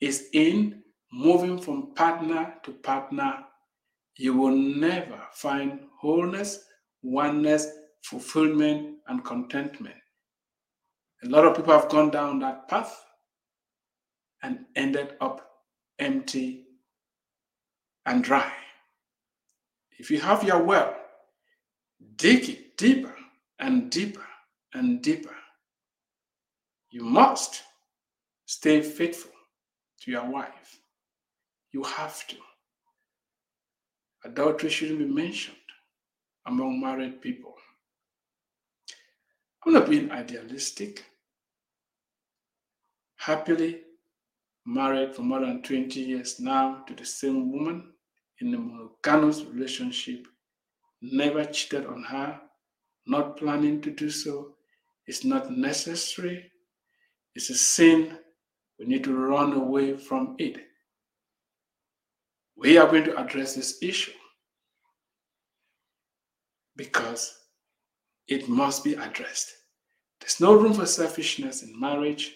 is 0.00 0.30
in 0.32 0.82
moving 1.12 1.60
from 1.60 1.94
partner 1.94 2.56
to 2.64 2.72
partner, 2.72 3.44
you 4.16 4.36
will 4.36 4.56
never 4.56 5.20
find 5.32 5.78
wholeness, 6.00 6.64
oneness, 7.04 7.68
fulfillment, 8.02 8.96
and 9.06 9.24
contentment. 9.24 9.94
A 11.22 11.28
lot 11.28 11.44
of 11.44 11.54
people 11.54 11.72
have 11.72 11.88
gone 11.88 12.10
down 12.10 12.40
that 12.40 12.66
path 12.66 13.00
and 14.42 14.64
ended 14.74 15.14
up 15.20 15.52
empty 16.00 16.63
and 18.06 18.22
dry. 18.22 18.52
If 19.98 20.10
you 20.10 20.20
have 20.20 20.44
your 20.44 20.62
well, 20.62 20.96
dig 22.16 22.48
it 22.48 22.76
deeper 22.76 23.14
and 23.58 23.90
deeper 23.90 24.26
and 24.74 25.00
deeper. 25.02 25.34
You 26.90 27.04
must 27.04 27.62
stay 28.46 28.82
faithful 28.82 29.32
to 30.02 30.10
your 30.10 30.26
wife. 30.26 30.80
You 31.72 31.82
have 31.82 32.26
to. 32.28 32.36
Adultery 34.24 34.70
shouldn't 34.70 34.98
be 34.98 35.06
mentioned 35.06 35.56
among 36.46 36.80
married 36.80 37.20
people. 37.20 37.54
I'm 39.64 39.72
not 39.72 39.88
being 39.88 40.10
idealistic. 40.10 41.04
Happily 43.16 43.80
married 44.66 45.14
for 45.14 45.22
more 45.22 45.40
than 45.40 45.62
20 45.62 46.00
years 46.00 46.38
now 46.38 46.84
to 46.86 46.94
the 46.94 47.04
same 47.04 47.50
woman 47.50 47.93
in 48.40 48.54
a 48.54 48.58
monogamous 48.58 49.42
relationship, 49.42 50.26
never 51.00 51.44
cheated 51.44 51.86
on 51.86 52.02
her, 52.04 52.40
not 53.06 53.36
planning 53.36 53.80
to 53.82 53.90
do 53.90 54.10
so. 54.10 54.54
It's 55.06 55.24
not 55.24 55.50
necessary. 55.50 56.50
It's 57.34 57.50
a 57.50 57.54
sin. 57.54 58.18
We 58.78 58.86
need 58.86 59.04
to 59.04 59.14
run 59.14 59.52
away 59.52 59.96
from 59.96 60.36
it. 60.38 60.56
We 62.56 62.78
are 62.78 62.88
going 62.88 63.04
to 63.04 63.20
address 63.20 63.54
this 63.54 63.82
issue 63.82 64.12
because 66.76 67.36
it 68.28 68.48
must 68.48 68.82
be 68.84 68.94
addressed. 68.94 69.52
There's 70.20 70.40
no 70.40 70.54
room 70.54 70.72
for 70.72 70.86
selfishness 70.86 71.62
in 71.62 71.78
marriage. 71.78 72.34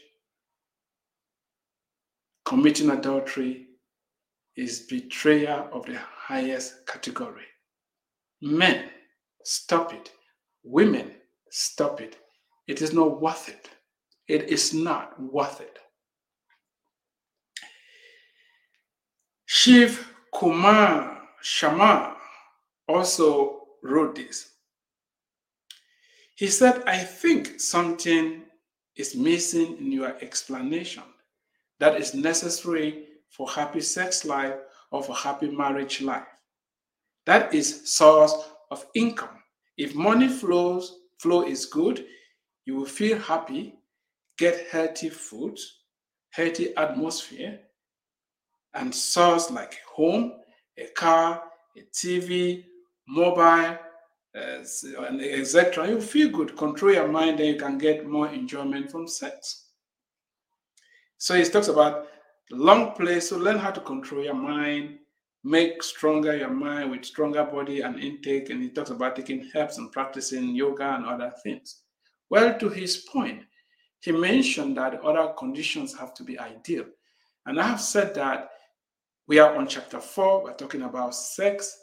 Committing 2.45 2.91
adultery 2.91 3.68
is 4.59 4.81
betrayal 4.81 5.69
of 5.73 5.87
the 5.87 5.97
highest 5.97 6.85
category. 6.85 7.47
Men, 8.43 8.91
stop 9.45 9.95
it. 9.95 10.11
Women, 10.65 11.13
stop 11.51 12.01
it. 12.01 12.17
It 12.67 12.83
is 12.83 12.93
not 12.93 13.23
worth 13.23 13.49
it. 13.49 13.71
It 14.27 14.51
is 14.51 14.75
not 14.75 15.21
worth 15.23 15.61
it. 15.61 15.79
Shiv 19.47 20.13
Kumar 20.35 21.23
Sharma 21.43 22.15
also 22.89 23.61
wrote 23.85 24.17
this. 24.17 24.51
He 26.35 26.49
said, 26.49 26.83
I 26.85 26.99
think 26.99 27.61
something 27.61 28.43
is 28.97 29.15
missing 29.15 29.79
in 29.79 29.93
your 29.93 30.17
explanation 30.21 31.05
that 31.79 32.01
is 32.01 32.13
necessary 32.13 33.05
for 33.31 33.49
happy 33.49 33.81
sex 33.81 34.25
life 34.25 34.55
or 34.91 35.03
for 35.03 35.15
happy 35.15 35.51
marriage 35.51 36.01
life. 36.01 36.27
That 37.27 37.55
is 37.55 37.91
source 37.91 38.35
of 38.71 38.87
income. 38.95 39.43
If 39.77 39.95
money 39.95 40.29
flows, 40.29 41.01
flow 41.19 41.45
is 41.45 41.67
good, 41.67 42.07
you 42.65 42.77
will 42.77 42.87
feel 42.87 43.19
happy, 43.19 43.75
get 44.39 44.69
healthy 44.71 45.11
food, 45.11 45.59
healthy 46.31 46.77
atmosphere, 46.77 47.61
and 48.75 48.95
source 48.95 49.51
like 49.51 49.75
a 49.75 49.95
home, 49.95 50.33
a 50.77 50.87
car, 50.89 51.43
a 51.77 51.81
TV, 51.93 52.65
mobile, 53.07 53.79
uh, 54.35 54.63
and 55.07 55.21
etc. 55.21 55.89
You 55.89 56.01
feel 56.01 56.31
good, 56.31 56.57
control 56.57 56.93
your 56.93 57.09
mind, 57.09 57.39
then 57.39 57.47
you 57.47 57.59
can 57.59 57.79
get 57.79 58.07
more 58.07 58.29
enjoyment 58.29 58.91
from 58.91 59.09
sex. 59.09 59.67
So 61.17 61.35
he 61.35 61.45
talks 61.45 61.69
about 61.69 62.07
long 62.51 62.93
play. 62.93 63.21
So 63.21 63.37
learn 63.37 63.59
how 63.59 63.71
to 63.71 63.81
control 63.81 64.25
your 64.25 64.35
mind, 64.35 64.99
make 65.45 65.83
stronger 65.83 66.37
your 66.37 66.51
mind 66.51 66.91
with 66.91 67.05
stronger 67.05 67.45
body 67.45 67.81
and 67.83 67.99
intake. 67.99 68.51
And 68.51 68.63
he 68.63 68.71
talks 68.71 68.91
about 68.91 69.17
taking 69.17 69.51
herbs 69.55 69.79
and 69.79 69.93
practicing 69.93 70.55
yoga 70.55 70.95
and 70.95 71.07
other 71.07 71.33
things. 71.43 71.83
Well, 72.31 72.59
to 72.59 72.69
his 72.69 72.97
point, 72.99 73.43
he 74.01 74.13
mentioned 74.13 74.77
that 74.77 75.01
other 75.03 75.33
conditions 75.39 75.97
have 75.99 76.15
to 76.15 76.23
be 76.23 76.39
ideal. 76.39 76.85
And 77.47 77.61
I 77.61 77.67
have 77.67 77.81
said 77.81 78.15
that 78.15 78.51
we 79.27 79.39
are 79.39 79.57
on 79.57 79.67
chapter 79.67 80.01
four, 80.01 80.45
we're 80.45 80.55
talking 80.55 80.83
about 80.83 81.15
sex. 81.15 81.77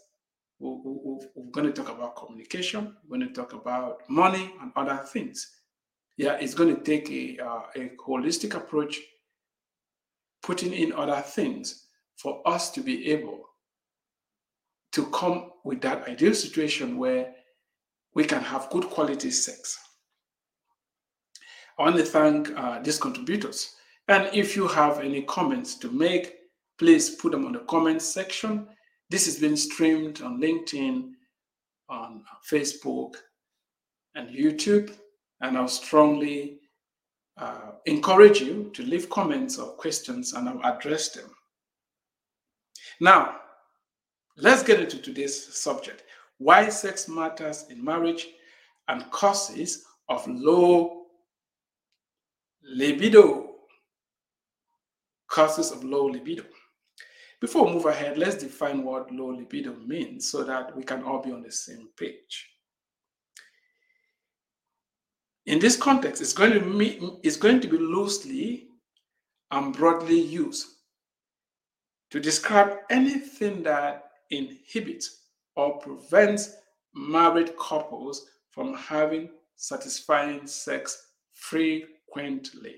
We're, 0.59 1.19
going 1.51 1.67
to 1.67 1.73
talk 1.73 1.89
about 1.89 2.15
communication. 2.15 2.95
We're 3.07 3.17
going 3.17 3.27
to 3.27 3.35
talk 3.35 3.53
about 3.53 4.01
money 4.09 4.53
and 4.61 4.71
other 4.75 5.03
things. 5.05 5.51
Yeah, 6.17 6.37
it's 6.39 6.53
going 6.53 6.73
to 6.73 6.81
take 6.81 7.09
a, 7.11 7.43
uh, 7.43 7.61
a 7.75 7.91
holistic 8.07 8.55
approach 8.55 9.01
putting 10.45 10.73
in 10.73 10.93
other 10.93 11.21
things 11.21 11.87
for 12.17 12.47
us 12.47 12.69
to 12.69 12.79
be 12.79 13.11
able 13.11 13.45
to 14.91 15.07
come 15.07 15.49
with 15.63 15.81
that 15.81 16.07
ideal 16.07 16.35
situation 16.35 16.97
where 16.97 17.33
we 18.13 18.23
can 18.23 18.41
have 18.41 18.69
good 18.69 18.85
quality 18.85 19.31
sex. 19.31 19.77
I 21.79 21.83
want 21.83 21.97
to 21.97 22.03
thank 22.03 22.51
uh, 22.55 22.79
these 22.81 22.99
contributors. 22.99 23.75
And 24.07 24.29
if 24.33 24.55
you 24.55 24.67
have 24.67 24.99
any 24.99 25.23
comments 25.23 25.75
to 25.79 25.91
make, 25.91 26.35
please 26.77 27.09
put 27.09 27.31
them 27.31 27.45
on 27.45 27.53
the 27.53 27.59
comments 27.59 28.05
section. 28.05 28.67
This 29.09 29.25
has 29.25 29.39
been 29.39 29.57
streamed 29.57 30.21
on 30.21 30.39
LinkedIn, 30.39 31.11
on 31.89 32.23
Facebook, 32.49 33.15
and 34.13 34.29
YouTube. 34.29 34.93
And 35.41 35.57
I'll 35.57 35.67
strongly 35.67 36.59
uh, 37.37 37.71
encourage 37.85 38.39
you 38.39 38.71
to 38.73 38.83
leave 38.83 39.09
comments 39.09 39.57
or 39.57 39.71
questions 39.73 40.33
and 40.33 40.47
I'll 40.47 40.63
address 40.63 41.09
them. 41.09 41.29
Now, 43.01 43.35
let's 44.37 44.63
get 44.63 44.79
into 44.79 44.99
today's 44.99 45.55
subject 45.55 46.03
why 46.37 46.69
sex 46.69 47.07
matters 47.07 47.65
in 47.69 47.83
marriage 47.83 48.27
and 48.87 49.09
causes 49.11 49.85
of 50.09 50.27
low 50.27 51.05
libido. 52.63 53.51
Causes 55.29 55.71
of 55.71 55.83
low 55.83 56.05
libido. 56.05 56.43
Before 57.41 57.65
we 57.65 57.73
move 57.73 57.85
ahead, 57.85 58.17
let's 58.17 58.35
define 58.35 58.83
what 58.83 59.11
low 59.11 59.27
libido 59.27 59.75
means 59.85 60.29
so 60.29 60.43
that 60.43 60.75
we 60.75 60.83
can 60.83 61.03
all 61.03 61.21
be 61.21 61.31
on 61.31 61.41
the 61.41 61.51
same 61.51 61.89
page 61.97 62.54
in 65.45 65.59
this 65.59 65.75
context, 65.75 66.21
it's 66.21 66.33
going 66.33 66.53
to 66.53 66.61
mean, 66.61 67.17
it's 67.23 67.37
going 67.37 67.61
to 67.61 67.67
be 67.67 67.77
loosely 67.77 68.67
and 69.51 69.73
broadly 69.73 70.19
used 70.19 70.65
to 72.09 72.19
describe 72.19 72.77
anything 72.89 73.61
that 73.63 74.09
inhibits 74.31 75.21
or 75.55 75.77
prevents 75.79 76.55
married 76.93 77.55
couples 77.57 78.25
from 78.49 78.73
having 78.73 79.29
satisfying 79.55 80.47
sex 80.47 81.09
frequently. 81.33 82.77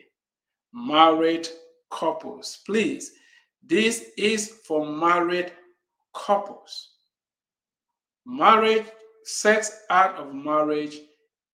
Married 0.73 1.47
couples, 1.91 2.59
please. 2.65 3.13
This 3.63 4.11
is 4.17 4.49
for 4.65 4.85
married 4.85 5.51
couples. 6.13 6.89
Marriage, 8.25 8.85
sex 9.23 9.83
out 9.89 10.15
of 10.15 10.33
marriage 10.33 10.97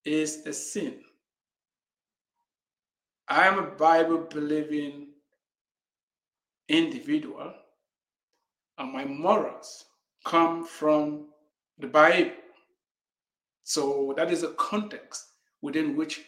is 0.06 0.46
a 0.46 0.54
sin. 0.54 1.00
I 3.28 3.48
am 3.48 3.58
a 3.58 3.64
Bible 3.64 4.28
believing 4.30 5.08
individual, 6.68 7.54
and 8.78 8.92
my 8.92 9.06
morals 9.06 9.86
come 10.26 10.66
from 10.66 11.28
the 11.80 11.88
Bible. 11.88 12.32
So 13.64 14.14
that 14.18 14.32
is 14.32 14.44
a 14.44 14.54
context 14.54 15.26
within 15.62 15.96
which 15.96 16.22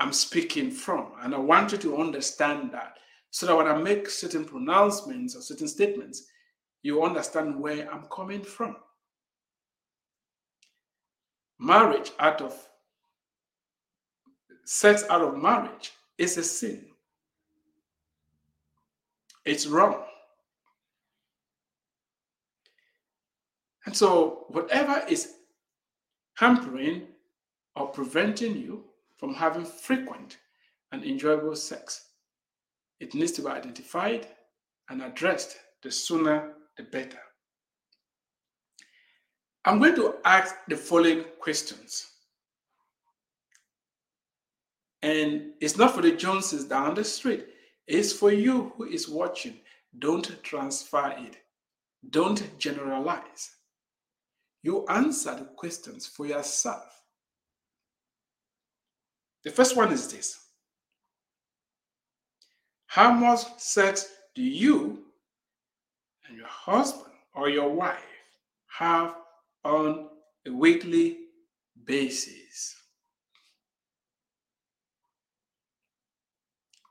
I'm 0.00 0.12
speaking 0.12 0.70
from. 0.70 1.12
And 1.20 1.34
I 1.34 1.38
want 1.38 1.72
you 1.72 1.78
to 1.78 1.98
understand 1.98 2.72
that 2.72 2.96
so 3.30 3.46
that 3.46 3.56
when 3.56 3.68
I 3.68 3.76
make 3.76 4.08
certain 4.08 4.44
pronouncements 4.44 5.36
or 5.36 5.42
certain 5.42 5.68
statements, 5.68 6.24
you 6.82 7.04
understand 7.04 7.58
where 7.58 7.92
I'm 7.92 8.06
coming 8.10 8.42
from 8.42 8.76
marriage 11.62 12.10
out 12.18 12.40
of 12.40 12.54
sex 14.64 15.04
out 15.08 15.22
of 15.22 15.36
marriage 15.36 15.92
is 16.18 16.36
a 16.36 16.42
sin. 16.42 16.86
It's 19.44 19.66
wrong. 19.66 20.02
And 23.86 23.96
so, 23.96 24.46
whatever 24.48 25.04
is 25.08 25.34
hampering 26.34 27.08
or 27.76 27.88
preventing 27.88 28.56
you 28.56 28.84
from 29.16 29.34
having 29.34 29.64
frequent 29.64 30.38
and 30.92 31.04
enjoyable 31.04 31.56
sex, 31.56 32.08
it 33.00 33.14
needs 33.14 33.32
to 33.32 33.42
be 33.42 33.48
identified 33.48 34.26
and 34.88 35.02
addressed. 35.02 35.56
The 35.82 35.90
sooner, 35.90 36.52
the 36.76 36.84
better. 36.84 37.18
I'm 39.64 39.78
going 39.78 39.94
to 39.96 40.16
ask 40.24 40.56
the 40.68 40.76
following 40.76 41.24
questions. 41.38 42.08
And 45.02 45.52
it's 45.60 45.76
not 45.76 45.94
for 45.94 46.02
the 46.02 46.12
Joneses 46.12 46.64
down 46.64 46.94
the 46.94 47.04
street, 47.04 47.46
it's 47.86 48.12
for 48.12 48.32
you 48.32 48.72
who 48.76 48.84
is 48.84 49.08
watching. 49.08 49.56
Don't 49.98 50.42
transfer 50.42 51.14
it, 51.18 51.36
don't 52.10 52.58
generalize. 52.58 53.50
You 54.62 54.86
answer 54.86 55.34
the 55.34 55.44
questions 55.44 56.06
for 56.06 56.26
yourself. 56.26 57.02
The 59.44 59.50
first 59.50 59.76
one 59.76 59.92
is 59.92 60.10
this 60.10 60.38
How 62.86 63.12
much 63.12 63.40
sex 63.58 64.08
do 64.34 64.42
you 64.42 65.02
and 66.28 66.36
your 66.36 66.46
husband 66.46 67.12
or 67.34 67.48
your 67.48 67.70
wife 67.70 67.98
have 68.68 69.14
on 69.64 70.08
a 70.46 70.50
weekly 70.50 71.18
basis. 71.84 72.74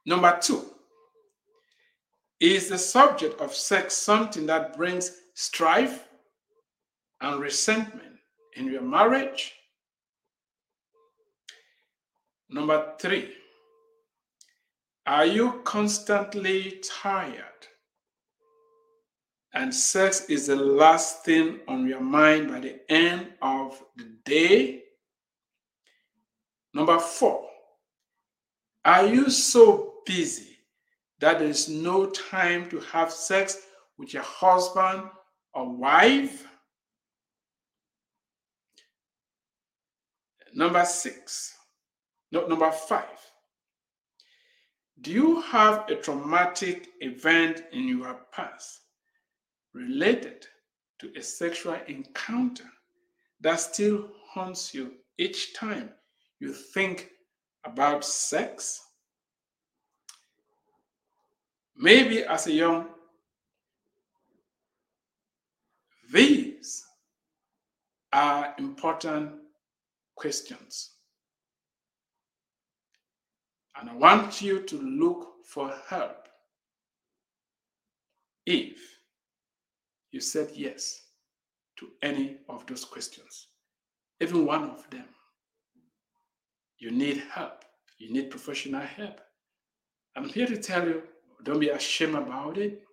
Number 0.06 0.38
two, 0.42 0.66
is 2.40 2.70
the 2.70 2.78
subject 2.78 3.40
of 3.40 3.54
sex 3.54 3.96
something 3.96 4.48
that 4.48 4.76
brings 4.76 5.12
strife 5.36 6.08
and 7.22 7.40
resentment 7.40 8.18
in 8.56 8.66
your 8.66 8.82
marriage? 8.82 9.54
Number 12.50 12.94
three, 13.00 13.34
are 15.06 15.26
you 15.26 15.62
constantly 15.64 16.82
tired 16.84 17.68
and 19.54 19.74
sex 19.74 20.26
is 20.30 20.48
the 20.48 20.56
last 20.56 21.26
thing 21.26 21.60
on 21.68 21.88
your 21.88 22.00
mind 22.00 22.50
by 22.50 22.60
the 22.60 22.80
end 22.92 23.28
of 23.42 23.82
the 23.98 24.06
day. 24.24 24.84
Number 26.74 26.98
four, 27.00 27.50
are 28.86 29.06
you 29.06 29.30
so 29.30 29.96
busy 30.06 30.58
that 31.20 31.40
there's 31.40 31.68
no 31.68 32.08
time 32.08 32.70
to 32.70 32.80
have 32.80 33.12
sex 33.12 33.58
with 33.98 34.14
your 34.14 34.24
husband 34.24 35.04
or 35.54 35.70
wife? 35.70 36.48
Number 40.54 40.86
six, 40.86 41.54
no, 42.32 42.48
number 42.48 42.72
five, 42.72 43.06
do 45.02 45.12
you 45.12 45.42
have 45.42 45.90
a 45.90 45.96
traumatic 45.96 46.88
event 47.02 47.64
in 47.74 47.88
your 47.88 48.20
past 48.32 48.81
related 49.74 50.46
to 51.00 51.12
a 51.18 51.22
sexual 51.22 51.78
encounter 51.88 52.70
that 53.40 53.60
still 53.60 54.10
haunts 54.30 54.74
you 54.74 54.94
each 55.18 55.54
time 55.54 55.90
you 56.40 56.54
think 56.54 57.10
about 57.66 58.04
sex? 58.04 58.82
Maybe 61.76 62.24
as 62.24 62.48
a 62.48 62.52
young, 62.52 62.88
these 66.12 66.86
are 68.14 68.54
important 68.58 69.32
questions. 70.16 70.92
And 73.80 73.90
I 73.90 73.96
want 73.96 74.42
you 74.42 74.62
to 74.62 74.78
look 74.78 75.28
for 75.46 75.74
help 75.88 76.28
if 78.46 78.78
you 80.12 80.19
said 80.19 80.52
yes 80.54 81.02
to 81.78 81.89
any 82.02 82.38
of 82.50 82.65
those 82.67 82.86
questions, 82.86 83.47
even 84.19 84.45
one 84.45 84.63
of 84.63 84.89
them, 84.89 85.06
you 86.78 86.91
need 86.91 87.24
help. 87.32 87.63
You 87.97 88.12
need 88.12 88.32
professional 88.32 88.82
help. 88.82 89.21
I'm 90.15 90.28
here 90.28 90.47
to 90.47 90.58
tell 90.58 90.88
you 90.88 91.04
don't 91.43 91.60
be 91.60 91.69
ashamed 91.69 92.15
about 92.15 92.58
it. 92.58 92.84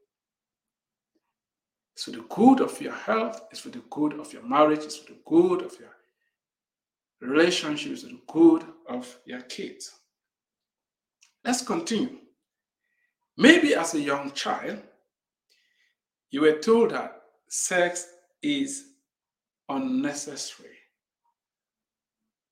For 1.97 2.11
the 2.13 2.25
good 2.29 2.61
of 2.61 2.81
your 2.81 2.93
health, 2.95 3.41
it's 3.51 3.61
for 3.61 3.71
the 3.71 3.83
good 3.91 4.15
of 4.21 4.33
your 4.33 4.43
marriage, 4.43 4.85
it's 4.85 4.97
for 4.97 5.13
the 5.13 5.19
good 5.27 5.63
of 5.63 5.75
your 5.81 5.91
relationships, 7.21 8.03
the 8.03 8.21
good 8.29 8.65
of 8.89 9.19
your 9.25 9.41
kids. 9.43 9.91
Let's 11.45 11.63
continue. 11.63 12.19
Maybe 13.37 13.75
as 13.75 13.95
a 13.95 14.01
young 14.01 14.31
child, 14.33 14.81
you 16.31 16.43
were 16.43 16.59
told 16.59 16.91
that 16.91 17.23
sex 17.49 18.07
is 18.43 18.85
unnecessary 19.69 20.77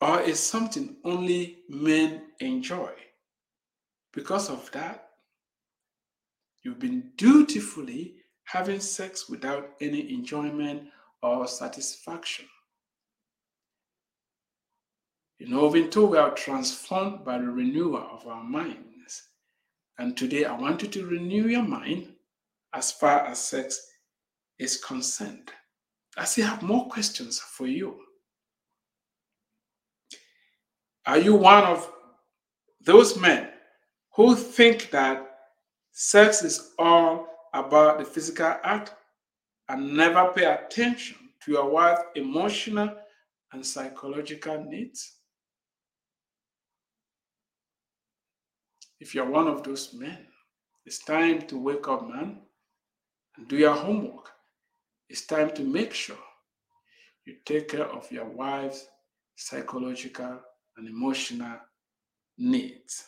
or 0.00 0.20
is 0.20 0.40
something 0.40 0.96
only 1.04 1.58
men 1.68 2.22
enjoy. 2.40 2.90
Because 4.12 4.50
of 4.50 4.70
that, 4.72 5.08
you've 6.62 6.78
been 6.78 7.12
dutifully 7.16 8.16
having 8.44 8.80
sex 8.80 9.28
without 9.28 9.70
any 9.80 10.12
enjoyment 10.12 10.88
or 11.22 11.46
satisfaction. 11.46 12.46
You 15.38 15.48
know, 15.48 15.68
been 15.70 15.90
told 15.90 16.10
we 16.10 16.18
are 16.18 16.30
transformed 16.30 17.24
by 17.24 17.38
the 17.38 17.44
renewal 17.44 18.08
of 18.10 18.26
our 18.26 18.42
minds. 18.42 19.28
And 19.98 20.16
today 20.16 20.44
I 20.44 20.58
want 20.58 20.82
you 20.82 20.88
to 20.88 21.06
renew 21.06 21.48
your 21.48 21.62
mind 21.62 22.15
as 22.76 22.92
far 22.92 23.20
as 23.20 23.38
sex 23.38 23.90
is 24.58 24.76
concerned. 24.76 25.50
I 26.18 26.24
still 26.24 26.46
have 26.46 26.62
more 26.62 26.86
questions 26.88 27.38
for 27.40 27.66
you. 27.66 27.96
Are 31.06 31.18
you 31.18 31.34
one 31.34 31.64
of 31.64 31.90
those 32.84 33.18
men 33.18 33.48
who 34.14 34.34
think 34.34 34.90
that 34.90 35.38
sex 35.92 36.42
is 36.42 36.72
all 36.78 37.26
about 37.54 37.98
the 37.98 38.04
physical 38.04 38.54
act 38.62 38.94
and 39.70 39.96
never 39.96 40.32
pay 40.34 40.44
attention 40.44 41.16
to 41.44 41.52
your 41.52 41.70
wife's 41.70 42.02
emotional 42.14 42.94
and 43.52 43.64
psychological 43.64 44.62
needs? 44.64 45.14
If 49.00 49.14
you're 49.14 49.30
one 49.30 49.48
of 49.48 49.62
those 49.62 49.94
men, 49.94 50.26
it's 50.84 51.04
time 51.04 51.42
to 51.42 51.58
wake 51.58 51.88
up, 51.88 52.06
man 52.08 52.40
do 53.48 53.56
your 53.56 53.74
homework. 53.74 54.30
It's 55.08 55.26
time 55.26 55.50
to 55.52 55.62
make 55.62 55.92
sure 55.92 56.18
you 57.24 57.36
take 57.44 57.68
care 57.68 57.86
of 57.86 58.10
your 58.10 58.24
wife's 58.24 58.86
psychological 59.36 60.40
and 60.76 60.88
emotional 60.88 61.58
needs. 62.38 63.04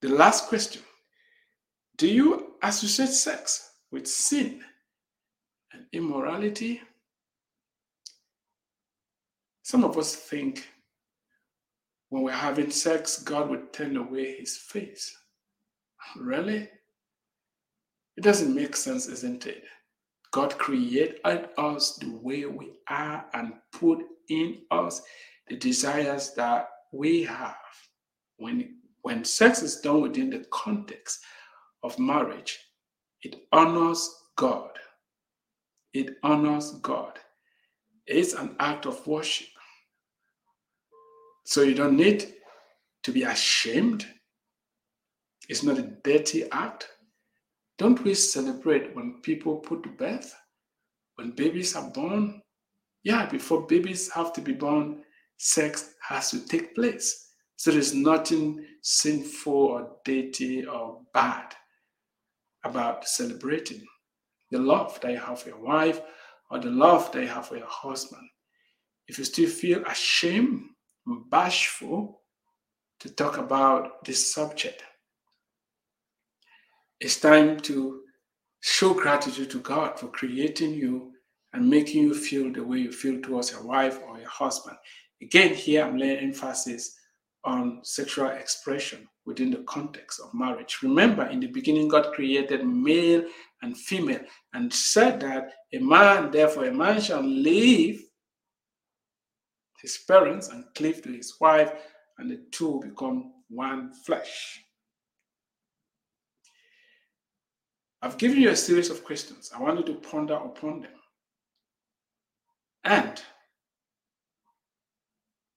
The 0.00 0.08
last 0.08 0.48
question 0.48 0.82
Do 1.96 2.06
you 2.06 2.54
associate 2.62 3.10
sex 3.10 3.72
with 3.90 4.06
sin 4.06 4.62
and 5.72 5.84
immorality? 5.92 6.80
Some 9.62 9.84
of 9.84 9.96
us 9.98 10.16
think 10.16 10.66
when 12.08 12.22
we're 12.22 12.32
having 12.32 12.70
sex, 12.70 13.22
God 13.22 13.48
would 13.50 13.72
turn 13.72 13.96
away 13.96 14.36
his 14.38 14.56
face. 14.56 15.16
Really? 16.16 16.68
It 18.20 18.24
doesn't 18.24 18.54
make 18.54 18.76
sense, 18.76 19.06
isn't 19.06 19.46
it? 19.46 19.64
God 20.30 20.58
created 20.58 21.48
us 21.56 21.96
the 21.96 22.10
way 22.10 22.44
we 22.44 22.72
are 22.86 23.24
and 23.32 23.54
put 23.72 24.04
in 24.28 24.58
us 24.70 25.00
the 25.48 25.56
desires 25.56 26.34
that 26.34 26.68
we 26.92 27.22
have. 27.22 27.56
When, 28.36 28.76
when 29.00 29.24
sex 29.24 29.62
is 29.62 29.80
done 29.80 30.02
within 30.02 30.28
the 30.28 30.44
context 30.50 31.20
of 31.82 31.98
marriage, 31.98 32.58
it 33.22 33.36
honors 33.52 34.06
God. 34.36 34.68
It 35.94 36.18
honors 36.22 36.72
God. 36.82 37.18
It's 38.06 38.34
an 38.34 38.54
act 38.60 38.84
of 38.84 39.06
worship. 39.06 39.48
So 41.46 41.62
you 41.62 41.74
don't 41.74 41.96
need 41.96 42.34
to 43.02 43.12
be 43.12 43.22
ashamed. 43.22 44.06
It's 45.48 45.62
not 45.62 45.78
a 45.78 45.96
dirty 46.04 46.44
act. 46.52 46.86
Don't 47.80 48.04
we 48.04 48.12
celebrate 48.12 48.94
when 48.94 49.22
people 49.22 49.56
put 49.56 49.82
to 49.84 49.88
birth? 49.88 50.34
When 51.14 51.30
babies 51.30 51.74
are 51.74 51.90
born? 51.90 52.42
Yeah, 53.04 53.24
before 53.24 53.66
babies 53.66 54.12
have 54.12 54.34
to 54.34 54.42
be 54.42 54.52
born, 54.52 55.02
sex 55.38 55.94
has 56.06 56.30
to 56.32 56.46
take 56.46 56.74
place. 56.74 57.28
So 57.56 57.70
there's 57.70 57.94
nothing 57.94 58.66
sinful 58.82 59.54
or 59.54 59.96
dirty 60.04 60.66
or 60.66 61.00
bad 61.14 61.54
about 62.64 63.08
celebrating. 63.08 63.82
the 64.50 64.58
love 64.58 65.00
that 65.00 65.12
you 65.12 65.18
have 65.18 65.40
for 65.40 65.48
your 65.48 65.62
wife 65.62 66.02
or 66.50 66.58
the 66.58 66.70
love 66.70 67.10
that 67.12 67.22
you 67.22 67.28
have 67.28 67.46
for 67.46 67.56
your 67.56 67.66
husband. 67.66 68.28
If 69.08 69.16
you 69.16 69.24
still 69.24 69.48
feel 69.48 69.82
ashamed, 69.86 70.68
and 71.06 71.30
bashful 71.30 72.20
to 72.98 73.08
talk 73.08 73.38
about 73.38 74.04
this 74.04 74.34
subject, 74.34 74.82
it's 77.00 77.18
time 77.18 77.58
to 77.60 78.02
show 78.60 78.92
gratitude 78.92 79.50
to 79.50 79.60
God 79.60 79.98
for 79.98 80.08
creating 80.08 80.74
you 80.74 81.12
and 81.52 81.68
making 81.68 82.02
you 82.02 82.14
feel 82.14 82.52
the 82.52 82.62
way 82.62 82.78
you 82.78 82.92
feel 82.92 83.20
towards 83.20 83.50
your 83.50 83.62
wife 83.64 83.98
or 84.06 84.18
your 84.18 84.28
husband. 84.28 84.76
Again, 85.22 85.54
here 85.54 85.84
I'm 85.84 85.96
laying 85.96 86.18
emphasis 86.18 86.94
on 87.44 87.80
sexual 87.82 88.28
expression 88.28 89.08
within 89.24 89.50
the 89.50 89.64
context 89.66 90.20
of 90.20 90.34
marriage. 90.34 90.78
Remember, 90.82 91.26
in 91.26 91.40
the 91.40 91.46
beginning, 91.46 91.88
God 91.88 92.12
created 92.12 92.66
male 92.66 93.24
and 93.62 93.76
female 93.76 94.20
and 94.52 94.72
said 94.72 95.20
that 95.20 95.52
a 95.72 95.78
man, 95.78 96.30
therefore, 96.30 96.66
a 96.66 96.74
man 96.74 97.00
shall 97.00 97.22
leave 97.22 98.02
his 99.80 99.98
parents 100.06 100.48
and 100.48 100.64
cleave 100.74 101.02
to 101.02 101.10
his 101.10 101.34
wife, 101.40 101.72
and 102.18 102.30
the 102.30 102.42
two 102.50 102.80
become 102.84 103.32
one 103.48 103.92
flesh. 104.04 104.62
I've 108.02 108.18
given 108.18 108.40
you 108.40 108.50
a 108.50 108.56
series 108.56 108.90
of 108.90 109.04
questions. 109.04 109.52
I 109.54 109.60
want 109.60 109.78
you 109.78 109.84
to 109.94 110.00
ponder 110.00 110.34
upon 110.34 110.80
them. 110.80 110.92
And 112.84 113.20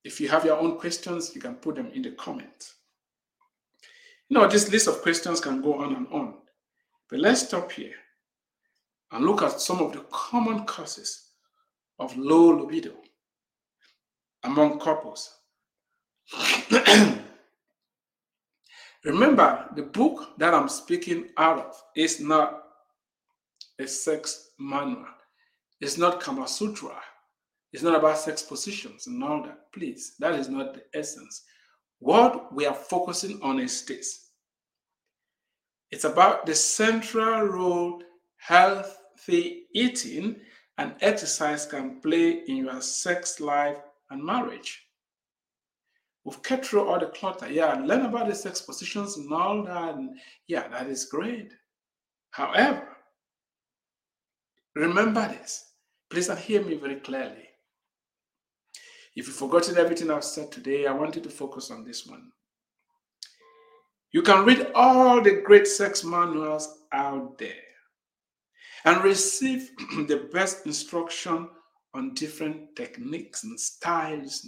if 0.04 0.20
you 0.20 0.28
have 0.28 0.44
your 0.44 0.60
own 0.60 0.78
questions, 0.78 1.34
you 1.34 1.40
can 1.40 1.56
put 1.56 1.76
them 1.76 1.90
in 1.94 2.02
the 2.02 2.12
comments. 2.12 2.76
You 4.28 4.38
know, 4.38 4.48
this 4.48 4.70
list 4.72 4.88
of 4.88 5.02
questions 5.02 5.40
can 5.40 5.62
go 5.62 5.76
on 5.76 5.96
and 5.96 6.08
on. 6.08 6.36
But 7.10 7.20
let's 7.20 7.48
stop 7.48 7.72
here 7.72 7.94
and 9.12 9.26
look 9.26 9.42
at 9.42 9.62
some 9.62 9.80
of 9.80 9.94
the 9.94 10.06
common 10.12 10.66
causes 10.66 11.30
of 12.00 12.18
low 12.18 12.50
libido 12.50 12.94
among 14.44 14.80
couples. 14.80 15.38
Remember, 19.06 19.70
the 19.76 19.84
book 19.84 20.38
that 20.38 20.54
I'm 20.54 20.70
speaking 20.70 21.30
out 21.38 21.60
of 21.60 21.82
is 21.96 22.20
not 22.20 22.64
a 23.80 23.88
sex 23.88 24.52
manual. 24.60 25.06
It's 25.82 25.98
not 25.98 26.22
Kama 26.22 26.48
Sutra. 26.48 26.96
It's 27.74 27.84
not 27.84 27.96
about 27.96 28.20
sex 28.20 28.44
positions 28.44 29.08
and 29.08 29.22
all 29.24 29.44
that. 29.44 29.72
Please, 29.74 30.14
that 30.20 30.36
is 30.36 30.48
not 30.48 30.74
the 30.74 30.84
essence. 30.94 31.44
What 32.00 32.54
we 32.54 32.66
are 32.66 32.74
focusing 32.74 33.42
on 33.42 33.60
is 33.60 33.84
this 33.86 34.30
it's 35.92 36.06
about 36.06 36.46
the 36.46 36.56
central 36.56 37.42
role 37.44 38.02
healthy 38.38 39.66
eating 39.74 40.36
and 40.78 40.96
exercise 41.02 41.66
can 41.66 42.02
play 42.02 42.44
in 42.48 42.58
your 42.58 42.82
sex 42.82 43.40
life 43.40 43.78
and 44.10 44.24
marriage. 44.24 44.88
We've 46.26 46.42
cut 46.42 46.66
through 46.66 46.88
all 46.88 47.00
the 47.00 47.08
clutter. 47.08 47.52
Yeah, 47.52 47.74
learn 47.74 48.06
about 48.06 48.28
these 48.28 48.46
expositions 48.46 49.18
and 49.18 49.32
all 49.34 49.64
that. 49.64 49.96
And 49.96 50.18
yeah, 50.48 50.68
that 50.70 50.88
is 50.88 51.06
great. 51.06 51.52
However, 52.32 52.88
remember 54.76 55.28
this. 55.28 55.66
Please 56.10 56.30
and 56.30 56.40
hear 56.40 56.64
me 56.64 56.76
very 56.76 56.96
clearly. 56.96 57.50
If 59.16 59.28
you've 59.28 59.36
forgotten 59.36 59.78
everything 59.78 60.10
I've 60.10 60.24
said 60.24 60.52
today, 60.52 60.88
I 60.88 60.94
want 60.94 61.16
you 61.16 61.22
to 61.22 61.30
focus 61.30 61.70
on 61.70 61.84
this 61.84 62.08
one. 62.08 62.32
You 64.12 64.22
can 64.22 64.46
read 64.46 64.72
all 64.76 65.22
the 65.22 65.42
great 65.42 65.68
sex 65.68 66.04
manuals 66.04 66.84
out 66.94 67.38
there 67.38 67.54
and 68.86 69.04
receive 69.04 69.72
the 70.08 70.30
best 70.32 70.66
instruction 70.66 71.50
on 71.94 72.14
different 72.14 72.76
techniques 72.76 73.44
and 73.44 73.60
styles. 73.60 74.48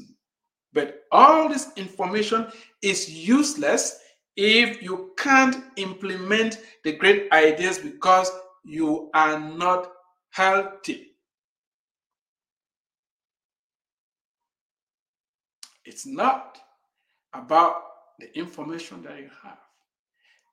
But 0.75 1.05
all 1.09 1.47
this 1.47 1.71
information 1.77 2.47
is 2.81 3.09
useless 3.09 3.97
if 4.35 4.83
you 4.83 5.13
can't 5.17 5.63
implement 5.77 6.59
the 6.83 6.91
great 6.91 7.31
ideas 7.31 7.79
because 7.79 8.29
you 8.65 9.09
are 9.13 9.39
not 9.39 9.89
healthy. 10.31 11.13
It's 15.85 16.05
not 16.05 16.57
about 17.33 17.81
the 18.19 18.38
information 18.38 19.01
that 19.03 19.17
you 19.19 19.29
have. 19.43 19.59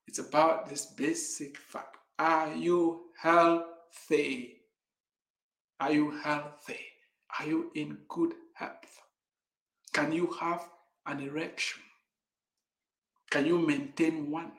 It's 0.06 0.20
about 0.20 0.68
this 0.68 0.86
basic 0.86 1.56
fact. 1.56 1.96
Are 2.20 2.54
you 2.54 3.06
healthy? 3.20 4.58
Are 5.80 5.90
you 5.90 6.12
healthy? 6.22 6.78
Are 7.40 7.46
you 7.46 7.72
in 7.74 7.98
good 8.08 8.34
health? 8.54 9.00
Can 9.92 10.12
you 10.12 10.34
have 10.40 10.68
an 11.06 11.20
erection? 11.20 11.82
Can 13.30 13.46
you 13.46 13.58
maintain 13.58 14.30
one? 14.30 14.52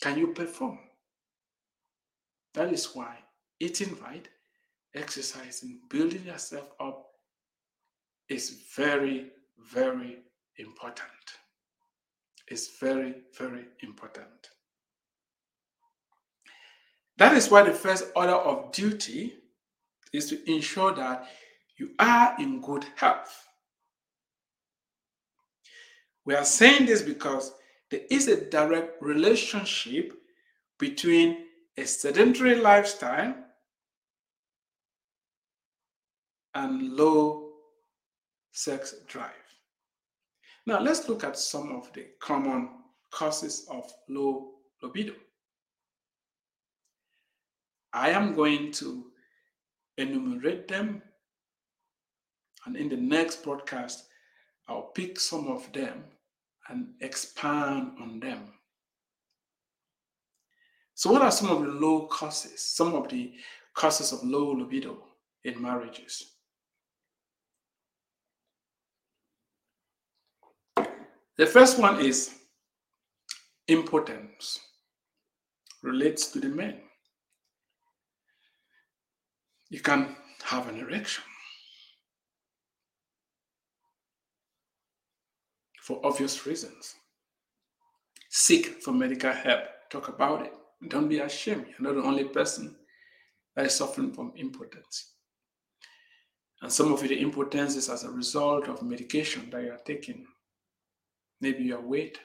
Can 0.00 0.18
you 0.18 0.28
perform? 0.28 0.78
That 2.54 2.72
is 2.72 2.86
why 2.94 3.16
eating 3.60 3.96
right, 4.02 4.26
exercising, 4.94 5.80
building 5.88 6.24
yourself 6.24 6.68
up 6.80 7.06
is 8.28 8.64
very, 8.76 9.30
very 9.72 10.18
important. 10.58 11.08
It's 12.48 12.78
very, 12.78 13.14
very 13.38 13.66
important. 13.82 14.50
That 17.18 17.36
is 17.36 17.50
why 17.50 17.62
the 17.62 17.72
first 17.72 18.04
order 18.16 18.34
of 18.34 18.72
duty 18.72 19.34
is 20.12 20.28
to 20.30 20.50
ensure 20.50 20.94
that 20.94 21.28
you 21.78 21.90
are 21.98 22.34
in 22.38 22.60
good 22.60 22.84
health. 22.96 23.46
We 26.24 26.34
are 26.34 26.44
saying 26.44 26.86
this 26.86 27.02
because 27.02 27.52
there 27.90 28.02
is 28.10 28.28
a 28.28 28.48
direct 28.48 29.02
relationship 29.02 30.12
between 30.78 31.46
a 31.76 31.84
sedentary 31.84 32.54
lifestyle 32.54 33.34
and 36.54 36.92
low 36.94 37.50
sex 38.52 38.94
drive. 39.08 39.30
Now, 40.66 40.80
let's 40.80 41.08
look 41.08 41.24
at 41.24 41.38
some 41.38 41.72
of 41.72 41.92
the 41.92 42.06
common 42.20 42.68
causes 43.10 43.66
of 43.70 43.92
low 44.08 44.52
libido. 44.82 45.14
I 47.92 48.10
am 48.10 48.34
going 48.34 48.72
to 48.72 49.06
enumerate 49.98 50.68
them, 50.68 51.02
and 52.64 52.76
in 52.76 52.88
the 52.88 52.96
next 52.96 53.42
broadcast, 53.42 54.04
I'll 54.72 54.90
pick 54.94 55.20
some 55.20 55.48
of 55.48 55.70
them 55.72 56.04
and 56.68 56.94
expand 57.02 57.92
on 58.00 58.20
them. 58.20 58.40
So, 60.94 61.12
what 61.12 61.20
are 61.20 61.30
some 61.30 61.50
of 61.50 61.60
the 61.60 61.68
low 61.68 62.06
causes, 62.06 62.58
some 62.62 62.94
of 62.94 63.10
the 63.10 63.34
causes 63.74 64.12
of 64.12 64.24
low 64.24 64.52
libido 64.52 64.96
in 65.44 65.60
marriages? 65.60 66.24
The 71.36 71.46
first 71.46 71.78
one 71.78 72.00
is 72.00 72.34
impotence, 73.68 74.58
relates 75.82 76.28
to 76.28 76.40
the 76.40 76.48
men. 76.48 76.80
You 79.68 79.80
can 79.80 80.16
have 80.44 80.68
an 80.68 80.78
erection 80.78 81.24
for 85.82 86.00
obvious 86.04 86.46
reasons. 86.46 86.94
Seek 88.30 88.82
for 88.82 88.92
medical 88.92 89.32
help. 89.32 89.64
Talk 89.90 90.08
about 90.08 90.46
it. 90.46 90.52
Don't 90.88 91.08
be 91.08 91.18
ashamed. 91.18 91.66
You're 91.66 91.92
not 91.92 92.00
the 92.00 92.08
only 92.08 92.24
person 92.24 92.76
that 93.56 93.66
is 93.66 93.74
suffering 93.74 94.12
from 94.12 94.32
impotence. 94.36 95.14
And 96.62 96.72
some 96.72 96.92
of 96.92 97.00
the 97.00 97.18
impotence 97.18 97.74
is 97.74 97.88
as 97.88 98.04
a 98.04 98.10
result 98.10 98.68
of 98.68 98.82
medication 98.82 99.50
that 99.50 99.64
you 99.64 99.72
are 99.72 99.80
taking 99.84 100.24
maybe 101.40 101.64
your 101.64 101.80
weight, 101.80 102.18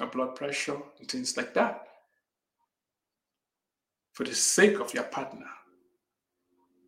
your 0.00 0.08
blood 0.08 0.34
pressure, 0.34 0.78
and 0.98 1.08
things 1.08 1.36
like 1.36 1.54
that. 1.54 1.86
For 4.14 4.24
the 4.24 4.34
sake 4.34 4.80
of 4.80 4.92
your 4.92 5.04
partner, 5.04 5.46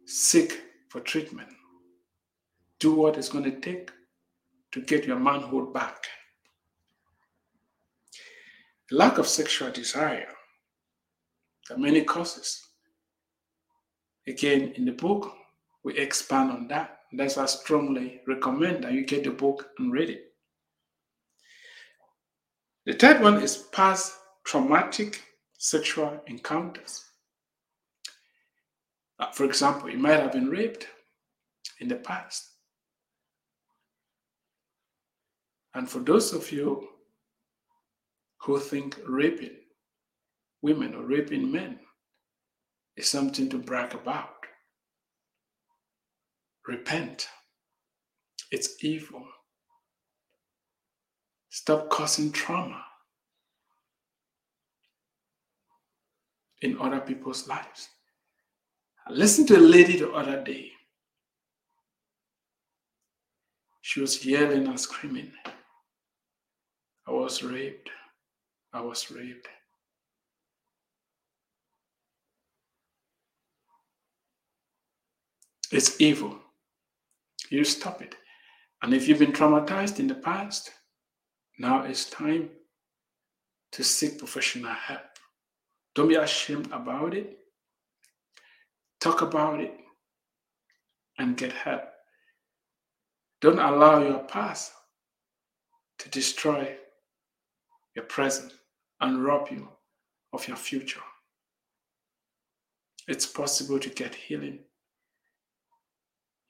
seek 0.05 0.61
for 0.89 1.01
treatment. 1.01 1.51
Do 2.81 2.93
what 2.93 3.17
it's 3.17 3.29
going 3.29 3.45
to 3.45 3.61
take 3.61 3.93
to 4.73 4.81
get 4.81 5.05
your 5.05 5.19
manhood 5.19 5.73
back. 5.73 6.07
lack 8.93 9.19
of 9.19 9.27
sexual 9.27 9.71
desire. 9.71 10.27
There 11.69 11.77
are 11.77 11.81
many 11.81 12.03
causes. 12.03 12.67
Again, 14.27 14.73
in 14.77 14.85
the 14.85 14.93
book, 14.93 15.33
we 15.85 15.97
expand 15.97 16.51
on 16.51 16.69
that. 16.69 16.99
That's 17.13 17.37
why 17.37 17.45
I 17.45 17.47
strongly 17.47 18.21
recommend 18.27 18.85
that 18.85 18.93
you 18.93 19.05
get 19.05 19.25
the 19.25 19.31
book 19.31 19.71
and 19.79 19.93
read 19.93 20.11
it. 20.11 20.33
The 22.87 22.95
third 22.95 23.21
one 23.21 23.43
is 23.43 23.69
past 23.73 24.15
traumatic 24.45 25.23
sexual 25.59 26.21
encounters. 26.27 27.05
Uh, 29.19 29.31
for 29.33 29.45
example, 29.45 29.91
you 29.91 29.99
might 29.99 30.19
have 30.19 30.33
been 30.33 30.49
raped 30.49 30.89
in 31.79 31.89
the 31.89 31.97
past. 31.97 32.50
And 35.75 35.89
for 35.89 36.01
those 36.01 36.33
of 36.33 36.51
you 36.51 36.89
who 38.39 38.59
think 38.59 38.99
raping 39.07 39.57
women 40.63 40.95
or 40.95 41.03
raping 41.03 41.51
men 41.51 41.79
is 42.97 43.09
something 43.09 43.49
to 43.51 43.59
brag 43.59 43.95
about, 43.95 44.35
repent. 46.67 47.29
It's 48.51 48.83
evil. 48.83 49.25
Stop 51.51 51.89
causing 51.89 52.33
trauma 52.33 52.85
in 56.63 56.79
other 56.81 57.01
people's 57.01 57.49
lives. 57.49 57.89
I 59.07 59.13
listened 59.13 59.49
to 59.49 59.57
a 59.57 59.61
lady 59.61 59.99
the 59.99 60.11
other 60.11 60.43
day. 60.43 60.73
She 63.81 64.01
was 64.01 64.25
yelling 64.25 64.67
and 64.67 64.79
screaming. 64.79 65.33
I 67.07 67.13
was 67.13 67.43
raped. 67.43 67.91
I 68.73 68.81
was 68.81 69.11
raped. 69.11 69.49
It's 75.73 76.01
evil. 76.01 76.39
You 77.49 77.65
stop 77.65 78.03
it. 78.03 78.15
And 78.83 78.95
if 78.95 79.07
you've 79.07 79.19
been 79.19 79.33
traumatized 79.33 80.01
in 80.01 80.07
the 80.07 80.15
past, 80.15 80.71
now 81.59 81.83
it's 81.83 82.09
time 82.09 82.51
to 83.73 83.85
seek 83.85 84.19
professional 84.19 84.73
help. 84.73 85.01
Don't 85.95 86.09
be 86.09 86.15
ashamed 86.15 86.71
about 86.73 87.15
it. 87.15 87.39
Talk 89.01 89.23
about 89.23 89.61
it 89.61 89.75
and 91.19 91.37
get 91.37 91.53
help. 91.53 91.83
Don't 93.41 93.59
allow 93.59 94.03
your 94.03 94.21
past 94.21 94.73
to 95.99 96.09
destroy 96.09 96.77
your 97.95 98.05
present 98.05 98.53
and 99.01 99.25
rob 99.25 99.49
you 99.51 99.69
of 100.33 100.47
your 100.47 100.57
future. 100.57 101.01
It's 103.09 103.27
possible 103.27 103.79
to 103.79 103.91
get 103.91 104.15
healing. 104.15 104.61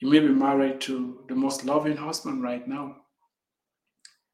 You 0.00 0.10
may 0.10 0.20
be 0.20 0.28
married 0.28 0.80
to 0.82 1.24
the 1.28 1.34
most 1.34 1.64
loving 1.64 1.96
husband 1.96 2.42
right 2.42 2.66
now, 2.66 2.96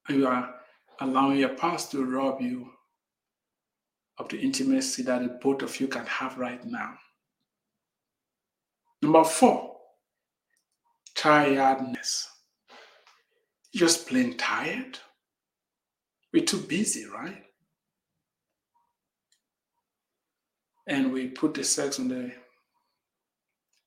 and 0.09 0.19
you 0.19 0.27
are 0.27 0.55
allowing 1.01 1.39
your 1.39 1.55
past 1.57 1.91
to 1.91 2.05
rob 2.05 2.41
you 2.41 2.71
of 4.19 4.29
the 4.29 4.39
intimacy 4.39 5.03
that 5.03 5.41
both 5.41 5.63
of 5.63 5.79
you 5.81 5.89
can 5.89 6.07
have 6.07 6.39
right 6.39 6.65
now. 6.65 6.95
Number 9.03 9.25
four, 9.25 9.77
tiredness. 11.15 12.29
Just 13.75 14.09
plain 14.09 14.37
tired. 14.37 14.99
We're 16.33 16.45
too 16.45 16.59
busy, 16.59 17.07
right? 17.07 17.43
And 20.87 21.13
we 21.13 21.29
put 21.29 21.55
the 21.55 21.65
sex 21.65 21.99
on 21.99 22.09
the 22.09 22.33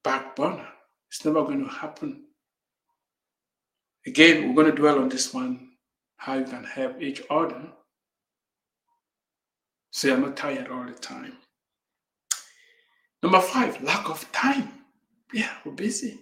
back 0.04 0.36
burner. 0.36 0.68
It's 1.10 1.24
never 1.24 1.44
going 1.44 1.64
to 1.64 1.70
happen. 1.72 2.26
Again, 4.06 4.48
we're 4.48 4.56
going 4.56 4.76
to 4.76 4.82
dwell 4.82 5.00
on 5.00 5.10
this 5.10 5.34
one 5.34 5.72
how 6.18 6.36
you 6.36 6.46
can 6.46 6.64
help 6.64 7.02
each 7.02 7.22
other 7.30 7.62
so 9.92 10.08
you're 10.08 10.18
not 10.18 10.38
tired 10.38 10.70
all 10.70 10.86
the 10.86 10.94
time. 10.94 11.34
Number 13.22 13.42
five, 13.42 13.82
lack 13.84 14.10
of 14.10 14.30
time. 14.32 14.70
Yeah, 15.34 15.52
we're 15.66 15.74
busy. 15.74 16.20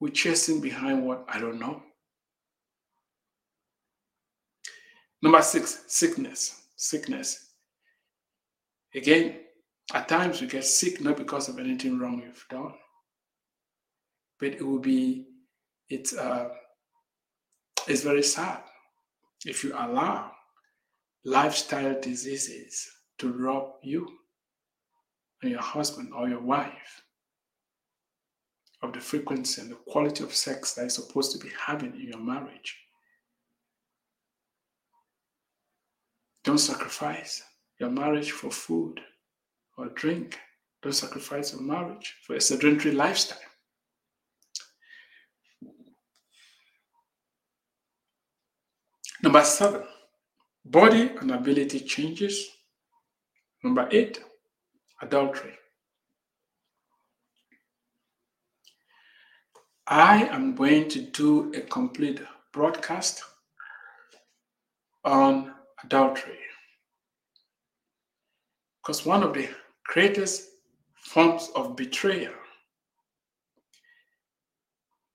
We're 0.00 0.10
chasing 0.10 0.60
behind 0.60 1.06
what 1.06 1.24
I 1.28 1.38
don't 1.38 1.60
know. 1.60 1.82
Number 5.22 5.40
six, 5.42 5.84
sickness. 5.86 6.62
Sickness. 6.76 7.52
Again, 8.94 9.36
at 9.94 10.08
times 10.08 10.40
we 10.40 10.48
get 10.48 10.64
sick 10.64 11.00
not 11.00 11.16
because 11.16 11.48
of 11.48 11.58
anything 11.58 11.98
wrong 11.98 12.22
you've 12.24 12.44
done, 12.50 12.74
but 14.40 14.48
it 14.48 14.66
will 14.66 14.80
be 14.80 15.26
it's 15.88 16.16
uh, 16.16 16.48
it's 17.86 18.02
very 18.02 18.22
sad 18.22 18.62
if 19.44 19.62
you 19.62 19.72
allow 19.74 20.32
lifestyle 21.24 22.00
diseases 22.00 22.90
to 23.18 23.32
rob 23.32 23.74
you 23.82 24.08
and 25.42 25.50
your 25.50 25.60
husband 25.60 26.12
or 26.14 26.28
your 26.28 26.40
wife 26.40 27.02
of 28.82 28.92
the 28.92 29.00
frequency 29.00 29.60
and 29.60 29.70
the 29.70 29.76
quality 29.86 30.24
of 30.24 30.34
sex 30.34 30.74
that 30.74 30.82
you're 30.82 30.90
supposed 30.90 31.32
to 31.32 31.38
be 31.38 31.52
having 31.56 31.94
in 31.94 32.08
your 32.08 32.18
marriage. 32.18 32.81
Don't 36.44 36.58
sacrifice 36.58 37.42
your 37.78 37.90
marriage 37.90 38.32
for 38.32 38.50
food 38.50 39.00
or 39.76 39.88
drink. 39.90 40.38
Don't 40.82 40.92
sacrifice 40.92 41.52
your 41.52 41.62
marriage 41.62 42.16
for 42.26 42.34
a 42.34 42.40
sedentary 42.40 42.94
lifestyle. 42.94 43.38
Number 49.22 49.44
seven, 49.44 49.84
body 50.64 51.12
and 51.20 51.30
ability 51.30 51.80
changes. 51.80 52.48
Number 53.62 53.88
eight, 53.92 54.18
adultery. 55.00 55.54
I 59.86 60.24
am 60.24 60.56
going 60.56 60.88
to 60.88 61.00
do 61.00 61.52
a 61.54 61.60
complete 61.60 62.20
broadcast 62.52 63.22
on 65.04 65.54
adultery. 65.84 66.38
Because 68.82 69.06
one 69.06 69.22
of 69.22 69.34
the 69.34 69.48
greatest 69.84 70.48
forms 70.94 71.50
of 71.54 71.76
betrayal 71.76 72.32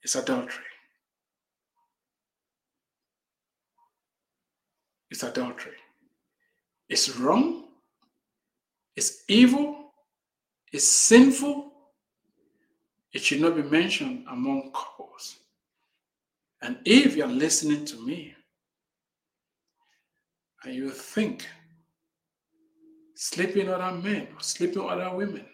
is 0.03 0.15
adultery. 0.15 0.63
It's 5.09 5.23
adultery. 5.23 5.75
It's 6.89 7.15
wrong. 7.17 7.65
It's 8.95 9.23
evil. 9.27 9.91
It's 10.71 10.87
sinful. 10.87 11.71
It 13.13 13.23
should 13.23 13.41
not 13.41 13.55
be 13.55 13.63
mentioned 13.63 14.25
among 14.29 14.71
couples. 14.73 15.37
And 16.61 16.77
if 16.85 17.15
you're 17.15 17.27
listening 17.27 17.85
to 17.85 18.05
me, 18.05 18.35
and 20.67 20.75
you 20.75 20.89
think 20.89 21.47
sleeping 23.15 23.69
other 23.69 23.95
men 23.95 24.27
or 24.35 24.41
sleeping 24.41 24.81
other 24.81 25.15
women 25.15 25.45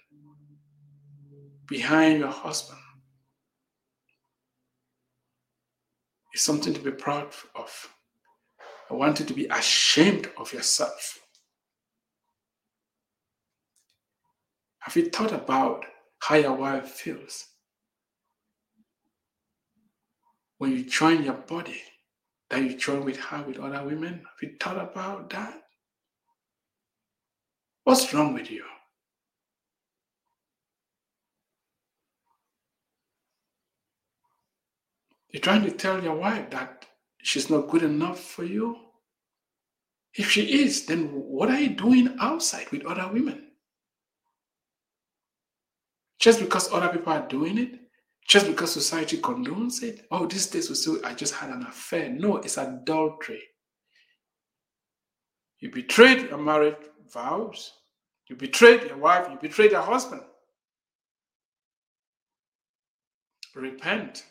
behind 1.67 2.17
your 2.17 2.31
husband 2.31 2.79
is 6.33 6.41
something 6.41 6.73
to 6.73 6.79
be 6.79 6.89
proud 6.89 7.27
of. 7.53 7.89
I 8.89 8.95
want 8.95 9.19
you 9.19 9.25
to 9.27 9.33
be 9.35 9.45
ashamed 9.45 10.31
of 10.35 10.51
yourself. 10.51 11.19
Have 14.79 14.97
you 14.97 15.11
thought 15.11 15.31
about 15.31 15.85
how 16.19 16.35
your 16.35 16.53
wife 16.53 16.87
feels 16.89 17.45
when 20.57 20.71
you 20.71 20.83
join 20.83 21.23
your 21.23 21.35
body 21.35 21.81
that 22.49 22.61
you 22.61 22.77
join 22.77 23.03
with 23.03 23.17
her 23.17 23.43
with 23.43 23.59
other 23.59 23.83
women? 23.83 24.13
Have 24.13 24.41
you 24.41 24.55
thought 24.59 24.77
about 24.77 25.29
that? 25.31 25.63
What's 27.83 28.13
wrong 28.13 28.33
with 28.33 28.49
you? 28.49 28.63
You're 35.29 35.41
trying 35.41 35.63
to 35.63 35.71
tell 35.71 36.01
your 36.01 36.15
wife 36.15 36.51
that 36.51 36.85
she's 37.21 37.49
not 37.49 37.67
good 37.67 37.83
enough 37.83 38.19
for 38.19 38.43
you? 38.43 38.77
If 40.13 40.29
she 40.29 40.61
is, 40.63 40.85
then 40.85 41.07
what 41.07 41.49
are 41.49 41.59
you 41.59 41.69
doing 41.69 42.15
outside 42.19 42.69
with 42.71 42.85
other 42.85 43.11
women? 43.11 43.47
Just 46.19 46.39
because 46.39 46.71
other 46.71 46.89
people 46.89 47.11
are 47.11 47.27
doing 47.27 47.57
it? 47.57 47.82
Just 48.27 48.47
because 48.47 48.71
society 48.71 49.17
condones 49.17 49.83
it? 49.83 50.05
Oh, 50.09 50.25
these 50.25 50.47
days 50.47 50.69
we 50.69 50.75
say, 50.75 50.91
I 51.03 51.13
just 51.13 51.33
had 51.33 51.49
an 51.49 51.63
affair. 51.63 52.09
No, 52.09 52.37
it's 52.37 52.57
adultery. 52.57 53.41
You 55.59 55.71
betrayed 55.71 56.29
your 56.29 56.39
marriage 56.39 56.75
vows. 57.13 57.73
You 58.29 58.35
betrayed 58.35 58.83
your 58.83 58.97
wife. 58.97 59.27
You 59.29 59.37
betrayed 59.39 59.71
your 59.71 59.81
husband. 59.81 60.21
Repent. 63.55 64.25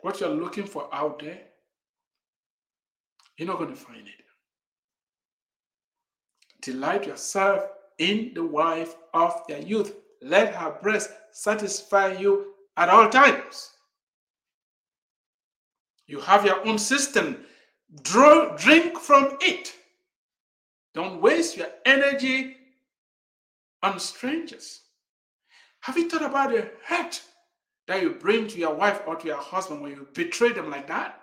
What 0.00 0.20
you're 0.20 0.28
looking 0.28 0.66
for 0.66 0.88
out 0.92 1.20
there, 1.20 1.40
you're 3.38 3.48
not 3.48 3.58
going 3.58 3.70
to 3.70 3.76
find 3.76 4.06
it. 4.06 4.22
Delight 6.60 7.06
yourself 7.06 7.64
in 7.98 8.32
the 8.34 8.44
wife 8.44 8.96
of 9.14 9.42
their 9.48 9.60
youth. 9.60 9.94
Let 10.20 10.54
her 10.54 10.76
breast 10.82 11.10
satisfy 11.32 12.12
you 12.14 12.54
at 12.76 12.88
all 12.88 13.08
times. 13.08 13.70
You 16.06 16.20
have 16.20 16.44
your 16.44 16.66
own 16.66 16.78
system. 16.78 17.46
Draw, 18.02 18.56
drink 18.56 18.98
from 18.98 19.38
it. 19.40 19.72
Don't 20.94 21.20
waste 21.22 21.56
your 21.56 21.68
energy 21.86 22.56
on 23.82 23.98
strangers. 23.98 24.80
Have 25.80 25.98
you 25.98 26.08
thought 26.08 26.24
about 26.24 26.50
the 26.50 26.70
hurt 26.86 27.22
that 27.86 28.02
you 28.02 28.10
bring 28.10 28.48
to 28.48 28.58
your 28.58 28.74
wife 28.74 29.02
or 29.06 29.16
to 29.16 29.26
your 29.26 29.36
husband 29.36 29.82
when 29.82 29.92
you 29.92 30.08
betray 30.14 30.52
them 30.52 30.70
like 30.70 30.88
that? 30.88 31.20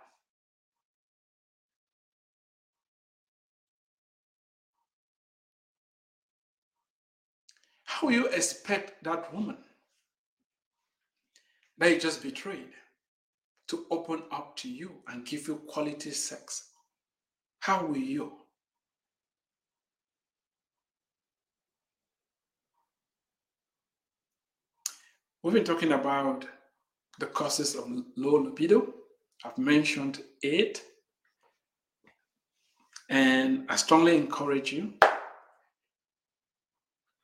How 8.01 8.09
you 8.09 8.25
expect 8.29 9.03
that 9.03 9.31
woman 9.31 9.57
that 11.77 11.91
you 11.91 11.99
just 11.99 12.23
betrayed 12.23 12.73
to 13.67 13.85
open 13.91 14.23
up 14.31 14.57
to 14.57 14.69
you 14.69 15.03
and 15.07 15.23
give 15.23 15.47
you 15.47 15.57
quality 15.67 16.09
sex? 16.09 16.69
How 17.59 17.85
will 17.85 17.97
you? 17.97 18.33
We've 25.43 25.53
been 25.53 25.63
talking 25.63 25.91
about 25.91 26.45
the 27.19 27.27
causes 27.27 27.75
of 27.75 27.85
low 28.17 28.37
libido. 28.37 28.95
I've 29.45 29.59
mentioned 29.59 30.23
eight. 30.41 30.83
And 33.11 33.67
I 33.69 33.75
strongly 33.75 34.17
encourage 34.17 34.73
you, 34.73 34.93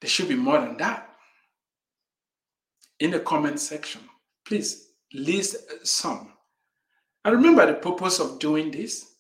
there 0.02 0.10
should 0.10 0.30
be 0.30 0.36
more 0.36 0.60
than 0.60 0.78
that. 0.78 1.10
In 3.00 3.12
the 3.12 3.20
comment 3.20 3.60
section, 3.60 4.02
please 4.46 4.90
list 5.14 5.88
some. 5.88 6.34
And 7.24 7.36
remember, 7.36 7.66
the 7.66 7.74
purpose 7.74 8.20
of 8.20 8.40
doing 8.40 8.72
this 8.72 9.14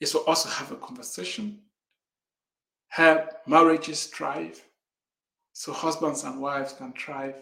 is 0.00 0.12
to 0.12 0.18
also 0.20 0.48
have 0.48 0.72
a 0.72 0.76
conversation, 0.76 1.60
help 2.88 3.30
marriages 3.46 4.06
thrive, 4.06 4.62
so 5.52 5.72
husbands 5.72 6.24
and 6.24 6.40
wives 6.40 6.74
can 6.74 6.92
thrive 6.92 7.36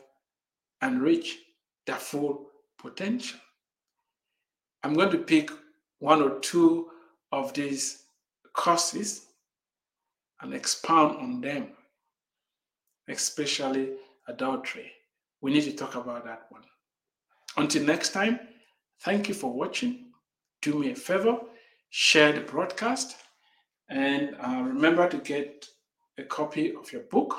and 0.80 1.03
reach 1.03 1.38
their 1.86 1.97
full 1.97 2.47
potential. 2.78 3.40
I'm 4.82 4.95
going 4.95 5.11
to 5.11 5.18
pick 5.18 5.51
one 5.99 6.22
or 6.22 6.38
two 6.40 6.90
of 7.32 7.53
these 7.55 8.05
courses 8.53 9.26
and 10.40 10.55
expound 10.55 11.16
on 11.16 11.40
them, 11.40 11.68
especially 13.09 13.90
adultery. 14.28 14.90
We 15.40 15.52
need 15.52 15.64
to 15.64 15.72
talk 15.72 15.94
about 15.94 16.24
that 16.24 16.46
one. 16.50 16.62
Until 17.57 17.84
next 17.84 18.11
time, 18.11 18.40
thank 19.02 19.28
you 19.28 19.34
for 19.34 19.52
watching. 19.52 20.12
Do 20.62 20.78
me 20.78 20.92
a 20.92 20.94
favor, 20.94 21.38
share 21.90 22.32
the 22.32 22.40
broadcast, 22.40 23.16
and 23.90 24.34
uh, 24.40 24.62
remember 24.64 25.09
to 25.09 25.18
get 25.18 25.66
a 26.18 26.24
copy 26.24 26.74
of 26.74 26.90
your 26.92 27.02
book. 27.02 27.34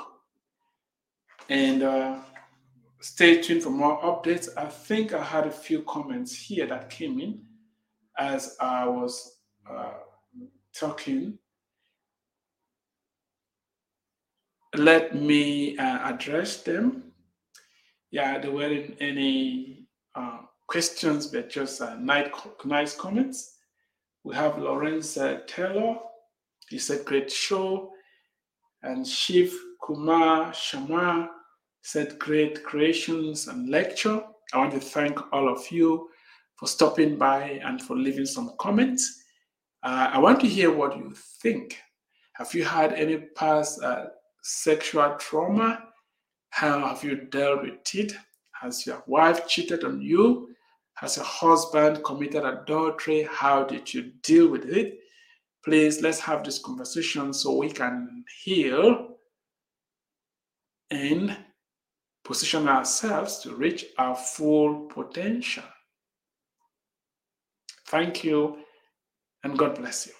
And 1.48 1.82
uh, 1.82 2.18
stay 3.00 3.40
tuned 3.42 3.62
for 3.62 3.70
more 3.70 4.00
updates. 4.02 4.48
I 4.56 4.66
think 4.66 5.12
I 5.12 5.22
had 5.22 5.46
a 5.46 5.50
few 5.50 5.82
comments 5.82 6.32
here 6.32 6.66
that 6.66 6.90
came 6.90 7.20
in 7.20 7.42
as 8.18 8.56
I 8.60 8.86
was 8.86 9.38
uh, 9.68 9.92
talking. 10.74 11.38
Let 14.76 15.14
me 15.14 15.76
uh, 15.78 16.10
address 16.12 16.62
them. 16.62 17.12
Yeah, 18.10 18.38
there 18.38 18.52
weren't 18.52 18.96
any 19.00 19.86
uh, 20.14 20.40
questions, 20.66 21.26
but 21.28 21.48
just 21.48 21.80
uh, 21.80 21.96
nice 21.96 22.94
comments. 22.96 23.56
We 24.24 24.34
have 24.34 24.58
Lawrence 24.58 25.16
uh, 25.16 25.40
Taylor. 25.46 25.96
He 26.68 26.78
said, 26.78 27.04
great 27.04 27.30
show. 27.30 27.92
And 28.82 29.06
Shiv 29.06 29.54
Kumar 29.82 30.52
Sharma 30.52 31.28
said 31.82 32.18
great 32.18 32.64
creations 32.64 33.48
and 33.48 33.70
lecture. 33.70 34.20
I 34.52 34.58
want 34.58 34.72
to 34.72 34.80
thank 34.80 35.32
all 35.32 35.48
of 35.48 35.70
you 35.70 36.10
for 36.56 36.66
stopping 36.66 37.16
by 37.16 37.60
and 37.64 37.80
for 37.80 37.96
leaving 37.96 38.26
some 38.26 38.52
comments. 38.58 39.22
Uh, 39.82 40.10
I 40.12 40.18
want 40.18 40.40
to 40.40 40.48
hear 40.48 40.72
what 40.72 40.96
you 40.96 41.14
think. 41.40 41.78
Have 42.34 42.52
you 42.54 42.64
had 42.64 42.92
any 42.92 43.18
past 43.36 43.82
uh, 43.82 44.06
sexual 44.46 45.16
trauma? 45.18 45.82
How 46.50 46.86
have 46.86 47.02
you 47.02 47.16
dealt 47.16 47.62
with 47.62 47.94
it? 47.94 48.14
Has 48.60 48.86
your 48.86 49.02
wife 49.06 49.46
cheated 49.48 49.84
on 49.84 50.00
you? 50.00 50.48
Has 50.94 51.16
your 51.16 51.26
husband 51.26 52.02
committed 52.04 52.44
adultery? 52.44 53.28
How 53.30 53.64
did 53.64 53.92
you 53.92 54.12
deal 54.22 54.48
with 54.48 54.64
it? 54.64 54.98
Please, 55.64 56.00
let's 56.00 56.20
have 56.20 56.44
this 56.44 56.60
conversation 56.60 57.34
so 57.34 57.56
we 57.56 57.70
can 57.70 58.24
heal 58.42 59.16
and 60.90 61.36
position 62.24 62.68
ourselves 62.68 63.40
to 63.40 63.54
reach 63.54 63.86
our 63.98 64.14
full 64.14 64.86
potential. 64.86 65.64
Thank 67.88 68.22
you, 68.24 68.58
and 69.42 69.58
God 69.58 69.76
bless 69.76 70.06
you. 70.06 70.12